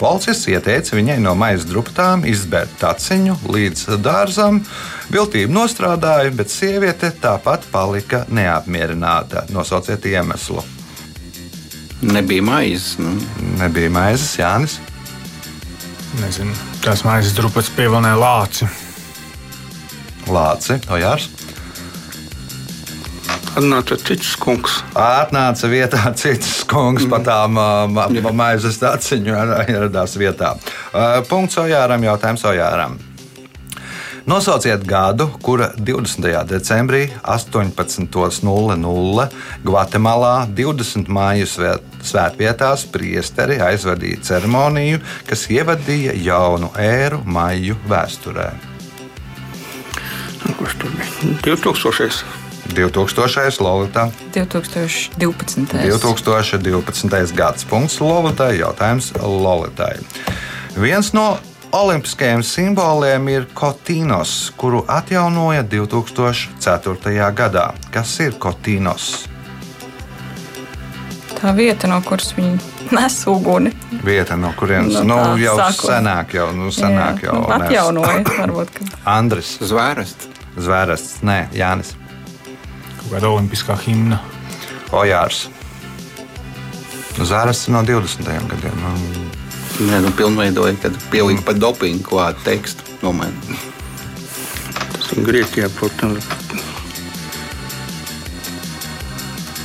Policists 0.00 0.48
ieteica 0.50 0.96
viņai 0.96 1.18
no 1.22 1.36
maijas 1.38 1.68
druptām 1.68 2.24
izbērt 2.26 2.72
taciņu 2.80 3.36
līdz 3.44 3.86
dārzam. 4.02 4.64
Viltība 5.14 5.54
nostrādāja, 5.54 6.32
bet 6.34 6.50
sieviete 6.50 7.12
tāpat 7.22 7.68
palika 7.70 8.24
neapmierināta. 8.34 9.44
Nosauciet 9.54 10.08
iemeslu. 10.10 10.64
Nebija 12.02 12.42
maizes. 12.42 12.96
Nu, 12.98 13.12
Nebija 13.60 13.92
maizes, 13.94 14.32
Jānis. 14.40 14.80
Nezinu, 16.18 16.50
tās 16.82 17.04
maizes 17.06 17.36
drupas 17.38 17.70
pievilināja 17.76 18.18
lāci. 18.18 18.68
Lāci, 20.34 20.80
Ojārs. 20.90 21.30
Atnāca 23.54 23.94
cits 24.02 24.34
kungs. 24.42 24.80
Atnāca 24.98 25.70
vietā 25.70 26.10
cits 26.24 26.64
kungs, 26.66 27.06
pa 27.06 27.22
tām 27.22 27.54
uh, 27.54 27.86
ma 27.86 28.10
ma 28.10 28.34
maizes 28.34 28.82
taciņu 28.82 29.38
ieradās 29.70 30.18
vietā. 30.18 30.56
Uh, 30.90 31.20
Punkts 31.30 31.62
Ojāram, 31.62 32.02
jautājums 32.02 32.50
Ojāram. 32.50 32.98
Nosauciet 34.26 34.86
gadu, 34.88 35.28
kura 35.42 35.72
20. 35.76 36.46
decembrī 36.48 37.10
18.00 37.22 39.28
Gvatemalā 39.64 40.46
20 40.48 41.10
māju 41.12 41.44
svēt, 41.44 41.84
svētvietās 42.00 42.86
priesteri 42.88 43.60
aizvadīja 43.60 44.22
ceremoniju, 44.24 45.02
kas 45.28 45.44
ievadīja 45.52 46.16
jaunu 46.24 46.72
ēru 46.80 47.20
maiju 47.28 47.76
vēsturē. 47.90 48.48
Nu, 50.44 50.54
Kurš 50.56 50.72
tur 50.80 50.90
bija? 50.96 51.36
2000. 51.44 52.24
2000. 52.72 53.60
Lolita 53.60 54.08
2012. 54.32 55.20
2012. 55.20 57.36
gads. 57.36 57.68
Punkts 57.68 58.00
Lolitai. 58.00 58.56
Jautājums 58.58 59.12
Lolitai. 59.20 60.00
Viens 60.80 61.12
no 61.12 61.36
olimpiskajiem 61.74 62.42
simboliem 62.42 63.28
ir 63.28 63.46
Kotīnos, 63.54 64.52
kuru 64.56 64.84
atjaunoja 64.88 65.62
2004. 65.62 67.30
gadā. 67.34 67.72
Kas 67.90 68.20
ir 68.20 68.36
Kotīnos? 68.38 69.26
Tā 71.34 71.52
vieta, 71.56 71.90
no 71.90 71.98
kuras 72.06 72.30
viņi 72.36 72.92
nes 72.94 73.18
uguni. 73.28 73.74
Vieta, 74.04 74.36
no 74.36 74.52
kurienes 74.56 74.94
No 75.02 75.02
nu, 75.02 75.18
tā 75.18 75.42
jau 75.42 75.56
sākuma. 75.58 75.90
senāk, 75.90 76.38
jau, 76.38 76.48
nu, 76.56 76.70
senāk 76.72 77.26
jau 77.26 77.40
nu, 77.40 77.50
atjaunoja. 77.58 78.22
Varbūt, 78.38 78.72
ka 78.78 79.02
Andris 79.16 79.58
Zvērests. 79.60 80.30
Zvērests, 80.54 81.22
nē, 81.26 81.48
Jānis 81.52 81.96
Kaut 83.04 83.10
kāda 83.10 83.28
olimpiskā 83.34 83.74
himna. 83.84 84.20
Ojārs. 84.94 85.48
Zvērests 87.18 87.68
no 87.68 87.82
20. 87.82 88.30
gadiem. 88.48 89.43
Nē, 89.74 90.00
nu, 90.04 90.10
pilnveidoja, 90.14 90.76
kad 90.82 90.94
pielika 91.10 91.42
pat 91.48 91.58
dopingu 91.58 92.04
klāt 92.06 92.38
tekstu. 92.46 92.86
Nomainīt. 93.02 93.64
Tas 94.94 95.08
ir 95.16 95.24
Grieķijā, 95.26 95.70
protams. 95.74 96.28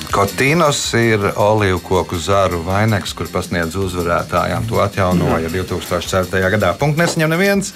Kotīnos 0.09 0.81
ir 0.97 1.29
olīvu 1.37 1.83
koku 1.85 2.17
zaru 2.17 2.63
vainags, 2.65 3.13
kur 3.13 3.29
pasniedz 3.29 3.77
uzvarētājām. 3.77 4.65
To 4.71 4.81
atjaunoja 4.81 5.53
2004. 5.53 6.41
gadā. 6.57 6.73
Punkts 6.81 7.03
nesaņem 7.03 7.35
neviens. 7.37 7.71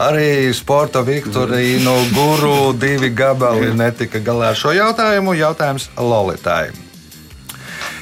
Arī 0.00 0.48
sporta 0.56 1.04
Viktorīnu 1.04 1.96
guru 2.16 2.72
divi 2.72 3.12
gabali 3.12 3.74
netika 3.76 4.24
galā 4.24 4.54
ar 4.54 4.58
šo 4.58 4.72
jautājumu. 4.72 5.36
Jautājums 5.36 5.90
Lolitai. 6.00 6.87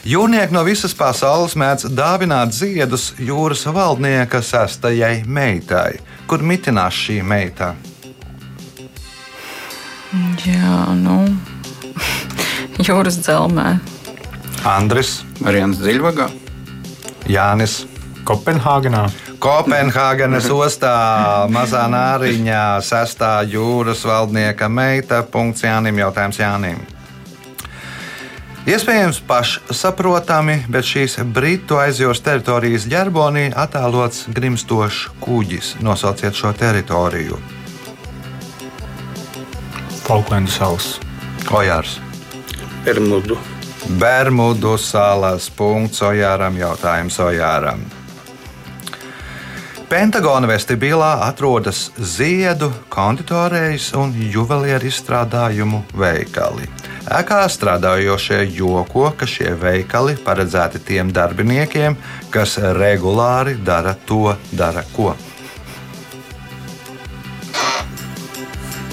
Jūrnieki 0.07 0.55
no 0.55 0.61
visas 0.63 0.93
pasaules 0.95 1.57
mēdz 1.59 1.89
dāvināt 1.91 2.55
ziedus 2.55 3.09
jūras 3.19 3.65
valdnieka 3.67 4.39
sestajai 4.39 5.25
meitai. 5.27 5.99
Kur 6.31 6.45
mitinās 6.47 6.95
šī 6.95 7.17
meita? 7.27 7.73
jā, 10.47 10.79
nu. 11.03 11.19
Jūras 12.87 13.19
dzelmē. 13.19 13.67
Andris, 14.63 15.25
Marians 15.43 15.83
Ziļvagā. 15.83 16.31
Jānis. 17.27 17.81
Kopenhāgenā. 18.27 19.09
Kopenhāgenes 19.43 20.47
ostā 20.63 20.97
mazā 21.51 21.83
nāriņā 21.91 22.67
sestā 22.79 23.41
jūras 23.43 24.07
valdnieka 24.07 24.71
meita. 24.71 25.25
Punkts 25.27 25.67
Jānim. 25.67 25.99
Jautājums 26.07 26.39
Jānim. 26.39 26.79
Iespējams, 28.67 29.21
pašsaprotami, 29.23 30.57
bet 30.67 30.89
šīs 30.89 31.21
britu 31.31 31.77
aizjūras 31.79 32.19
teritorijas 32.27 32.89
ģerbonī 32.91 33.45
attēlots 33.55 34.25
grimstošs 34.35 35.05
kuģis. 35.23 35.69
Nosauciet 35.87 36.35
šo 36.35 36.51
teritoriju. 36.51 37.39
Falklendu 40.09 40.51
salas. 40.51 40.97
Ojārs. 41.55 42.01
Bermudu. 42.83 43.39
Bermudu 44.03 44.75
salas 44.83 45.47
punkts 45.47 46.03
Ojāram 46.03 46.59
jautājums 46.59 47.21
Ojāram. 47.23 47.87
Pentagona 49.87 50.51
vestibilā 50.51 51.13
atrodas 51.29 51.93
ziedu, 52.03 52.73
konditorijas 52.91 53.93
un 53.95 54.11
juvelieru 54.35 54.91
izstrādājumu 54.91 55.85
veikali. 55.95 56.67
Ēkā 57.07 57.45
strādājošie 57.47 58.41
joko, 58.57 59.13
ka 59.15 59.27
šie 59.31 59.53
veikali 59.61 60.17
paredzēti 60.27 60.81
tiem 60.89 61.13
darbiniekiem, 61.15 61.95
kas 62.35 62.57
regulāri 62.59 63.55
dara 63.63 63.93
to, 64.09 64.35
dara 64.51 64.83
ko. 64.97 65.13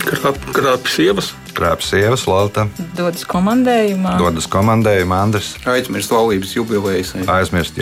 Krāp, 0.03 0.37
krāpjas 0.53 0.93
sievas. 0.99 1.31
Krāpjas 1.53 1.89
sievas, 1.93 2.25
Lorita, 2.29 2.67
Dodas 2.97 3.25
komandējumā. 3.29 4.15
dodas 4.17 4.45
komandējuma 4.49 5.19
Andris, 5.25 5.53
Aizmirst 5.69 6.11
laulības 6.13 6.53
jubilejas. 6.55 7.13
aizmirst 7.29 7.77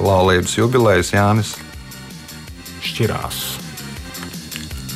laulības 0.00 0.56
jubilejas 0.58 1.12
Jānis. 1.12 1.54
Šķirās. 2.84 3.63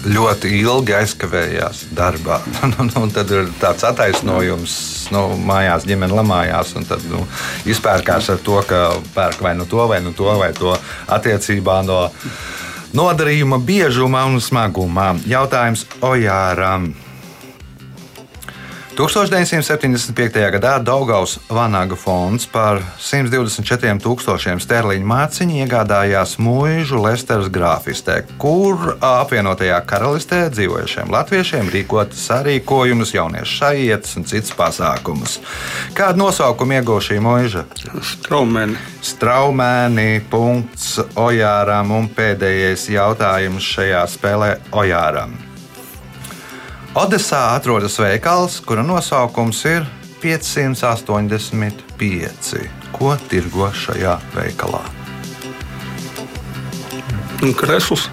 Ļoti 0.09 0.51
ilgi 0.61 0.95
aizkavējās 0.99 1.87
darbā. 1.97 2.41
Un, 2.65 2.93
un 3.03 3.13
tad 3.15 3.31
ir 3.35 3.51
tāds 3.61 3.87
attaisnojums, 3.89 4.77
nu, 5.15 5.25
mājās 5.49 5.87
ģimene 5.89 6.17
lamājās, 6.21 6.75
un 6.79 6.89
tad 6.89 7.05
nu, 7.11 7.25
izpērkās 7.69 8.31
ar 8.35 8.41
to, 8.45 8.61
ka 8.69 8.85
pērk 9.15 9.43
vai 9.45 9.55
nu 9.59 9.69
to, 9.69 9.85
vai 9.91 10.01
nu 10.05 10.15
to, 10.17 10.31
vai 10.41 10.53
to 10.57 10.77
attiecībā 11.19 11.83
no 11.89 12.07
nodarījuma 12.97 13.61
biežuma 13.61 14.25
un 14.29 14.41
smaguma. 14.41 15.13
Jautājums 15.29 15.85
Ojāram. 16.05 16.93
1975. 18.99 20.51
gadā 20.51 20.73
Daugaus 20.83 21.37
Vanaga 21.47 21.95
fonds 21.95 22.49
par 22.51 22.81
124 22.99 24.01
tūkstošiem 24.03 24.59
sterliņu 24.59 25.07
māciņu 25.07 25.61
iegādājās 25.63 26.33
mūžu 26.43 26.99
Lesteras 27.05 27.47
grāfistē, 27.55 28.25
kur 28.43 28.97
apvienotajā 28.99 29.79
karalistē 29.87 30.41
dzīvojušiem 30.51 31.15
latviešiem 31.15 31.71
rīkot 31.77 32.19
sarīkojumus, 32.19 33.15
jauniešu 33.15 33.61
sajietas 33.63 34.19
un 34.19 34.27
citas 34.27 34.51
pasākumus. 34.59 35.39
Kādu 35.95 36.25
nosaukumu 36.25 36.81
ieguva 36.81 36.99
šī 36.99 37.23
mūža? 37.23 37.69
Straumēni. 38.03 38.81
Straumēni, 38.99 40.25
punkts 40.27 40.97
Ojāram 41.15 41.95
un 41.95 42.11
pēdējais 42.19 42.91
jautājums 42.99 43.77
šajā 43.77 44.09
spēlē 44.11 44.57
Ojāram. 44.75 45.45
Odesā 46.99 47.55
atrodas 47.55 47.95
veikals, 48.01 48.57
kura 48.67 48.83
nosaukums 48.83 49.61
ir 49.71 49.85
585. 50.19 52.59
Ko 52.91 53.13
tirgo 53.31 53.69
šajā 53.71 54.19
veikalā? 54.35 54.81
Un 57.45 57.55
Kresls. 57.55 58.09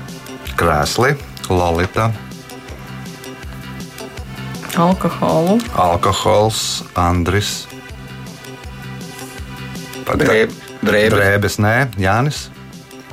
Krēsli, 0.56 1.16
lolita, 1.50 2.12
Alkoholu. 4.78 5.60
alkohols, 5.74 6.84
Andris, 6.96 7.68
Drēb, 10.06 10.52
drēbes. 10.86 11.14
drēbes, 11.16 11.58
nē, 11.60 11.90
Jānis. 11.98 12.50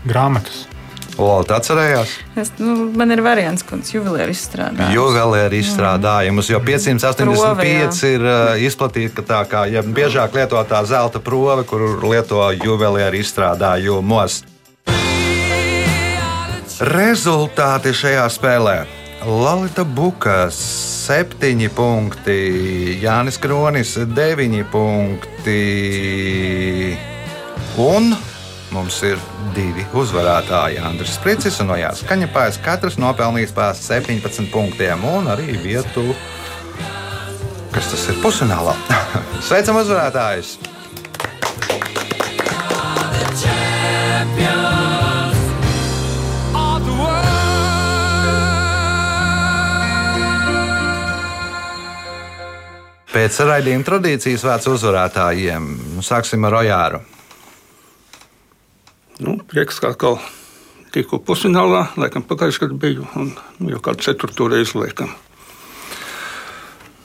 Grāmatas. 0.05 0.72
Lolita 1.18 1.58
atcerējās. 1.60 2.12
Es, 2.40 2.52
nu, 2.56 2.88
man 2.96 3.12
ir 3.12 3.20
variants, 3.24 3.64
kāds 3.66 3.92
juvelieru 3.92 4.32
izstrādā. 4.32 4.88
Juvelieru 4.94 5.58
izstrādājumus, 5.58 6.48
jo 6.52 6.60
585 6.64 7.28
Prove, 7.28 8.14
ir 8.14 8.24
uh, 8.24 8.64
izplatīta 8.64 9.24
tā 9.26 9.42
kā 9.50 9.66
ja 9.68 9.84
biežāk 9.84 10.32
lietotā 10.38 10.80
zelta 10.88 11.20
prove, 11.20 11.66
kuru 11.68 11.98
lieto 12.08 12.40
juvelieru 12.56 13.20
izstrādājumos. 13.20 14.42
Rezultāti 16.82 17.92
šajā 17.94 18.24
spēlē. 18.32 18.76
Lalita 19.22 19.84
Buka 19.86 20.48
7 20.50 21.68
punkti, 21.76 22.98
Jānis 23.04 23.38
Kronis 23.38 23.94
9 24.00 24.64
punkti. 24.72 25.60
Un 27.78 28.10
mums 28.73 28.99
ir 29.07 29.20
divi 29.57 29.85
uzvarētāji. 29.99 30.81
Andris 30.83 31.16
Spricis 31.18 31.61
un 31.62 31.73
Ojārs 31.75 32.03
Kaņepājs. 32.09 32.61
Katrs 32.64 32.99
nopelnījis 33.01 33.55
pār 33.57 33.77
17 33.79 34.49
punktiem 34.53 35.05
un 35.09 35.31
arī 35.33 35.57
vietu. 35.62 36.09
Kas 37.73 37.93
tas 37.93 38.09
ir 38.12 38.20
pusfinālā? 38.25 38.77
Sveicam 39.47 39.81
uzvarētājus! 39.81 40.57
Pēc 53.12 53.37
raidījuma 53.45 53.85
tradīcijas 53.85 54.43
vērts 54.49 54.68
uzvarētājiem. 54.73 55.66
Sāksim 56.01 56.49
ar 56.49 56.62
Ojāru. 56.62 57.03
Nu, 59.23 59.37
prieks, 59.47 59.79
kā 59.79 59.93
atkal 59.93 60.16
tiku 60.93 61.20
pusfinālā. 61.23 61.87
Laikam 62.01 62.25
pagājušajā 62.27 62.66
gadā 62.66 62.79
biju. 62.83 63.07
Un, 63.18 63.31
nu, 63.61 63.70
jau 63.70 63.81
kādu 63.85 64.03
ceturto 64.03 64.49
reizi 64.51 64.75
laikam. 64.79 65.12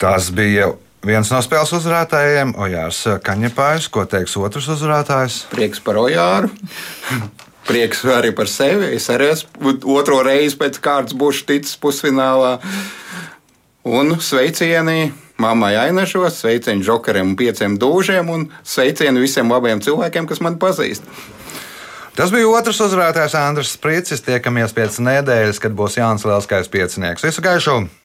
Tas 0.01 0.32
bija 0.34 0.72
viens 1.05 1.30
no 1.32 1.41
spēles 1.45 1.74
uzvarētājiem, 1.78 2.55
Ojārs 2.57 3.03
Kaņepājs. 3.26 3.89
Ko 3.93 4.05
teiks 4.09 4.36
otrs 4.41 4.70
uzvarētājs? 4.74 5.43
Prieks 5.53 5.84
par 5.84 6.01
Ojāru. 6.01 6.49
Prieks 7.68 8.01
arī 8.09 8.34
par 8.36 8.49
sevi. 8.49 8.93
Es 8.97 9.09
arī 9.13 9.32
esmu 9.36 9.78
otro 9.93 10.22
reizi 10.26 10.57
pēc 10.59 10.82
kārtas 10.82 11.18
būšu 11.18 11.47
ticis 11.49 11.78
pusfinālā. 11.82 12.57
Un 13.88 14.18
sveicieni 14.24 15.11
mammai 15.39 15.76
Ainešos, 15.80 16.41
sveicieni 16.41 16.84
Džokariem 16.84 17.34
un 17.34 17.39
pieciem 17.39 17.78
dūžiem 17.80 18.30
un 18.34 18.47
sveicieni 18.65 19.22
visiem 19.22 19.51
labiem 19.53 19.84
cilvēkiem, 19.86 20.28
kas 20.30 20.41
mani 20.43 20.59
pazīst. 20.61 21.05
Tas 22.18 22.32
bija 22.34 22.49
otrs 22.49 22.80
uzvarētājs 22.82 23.36
Andris 23.38 23.76
Spricis. 23.78 24.24
Tiekamies 24.26 24.74
pēc 24.74 24.97
nedēļas, 25.05 25.61
kad 25.61 25.78
būs 25.78 25.99
Jānis 25.99 26.26
Lielskais 26.26 26.74
piecinieks. 26.74 27.28
Visu 27.28 27.45
gaišu! 27.45 27.88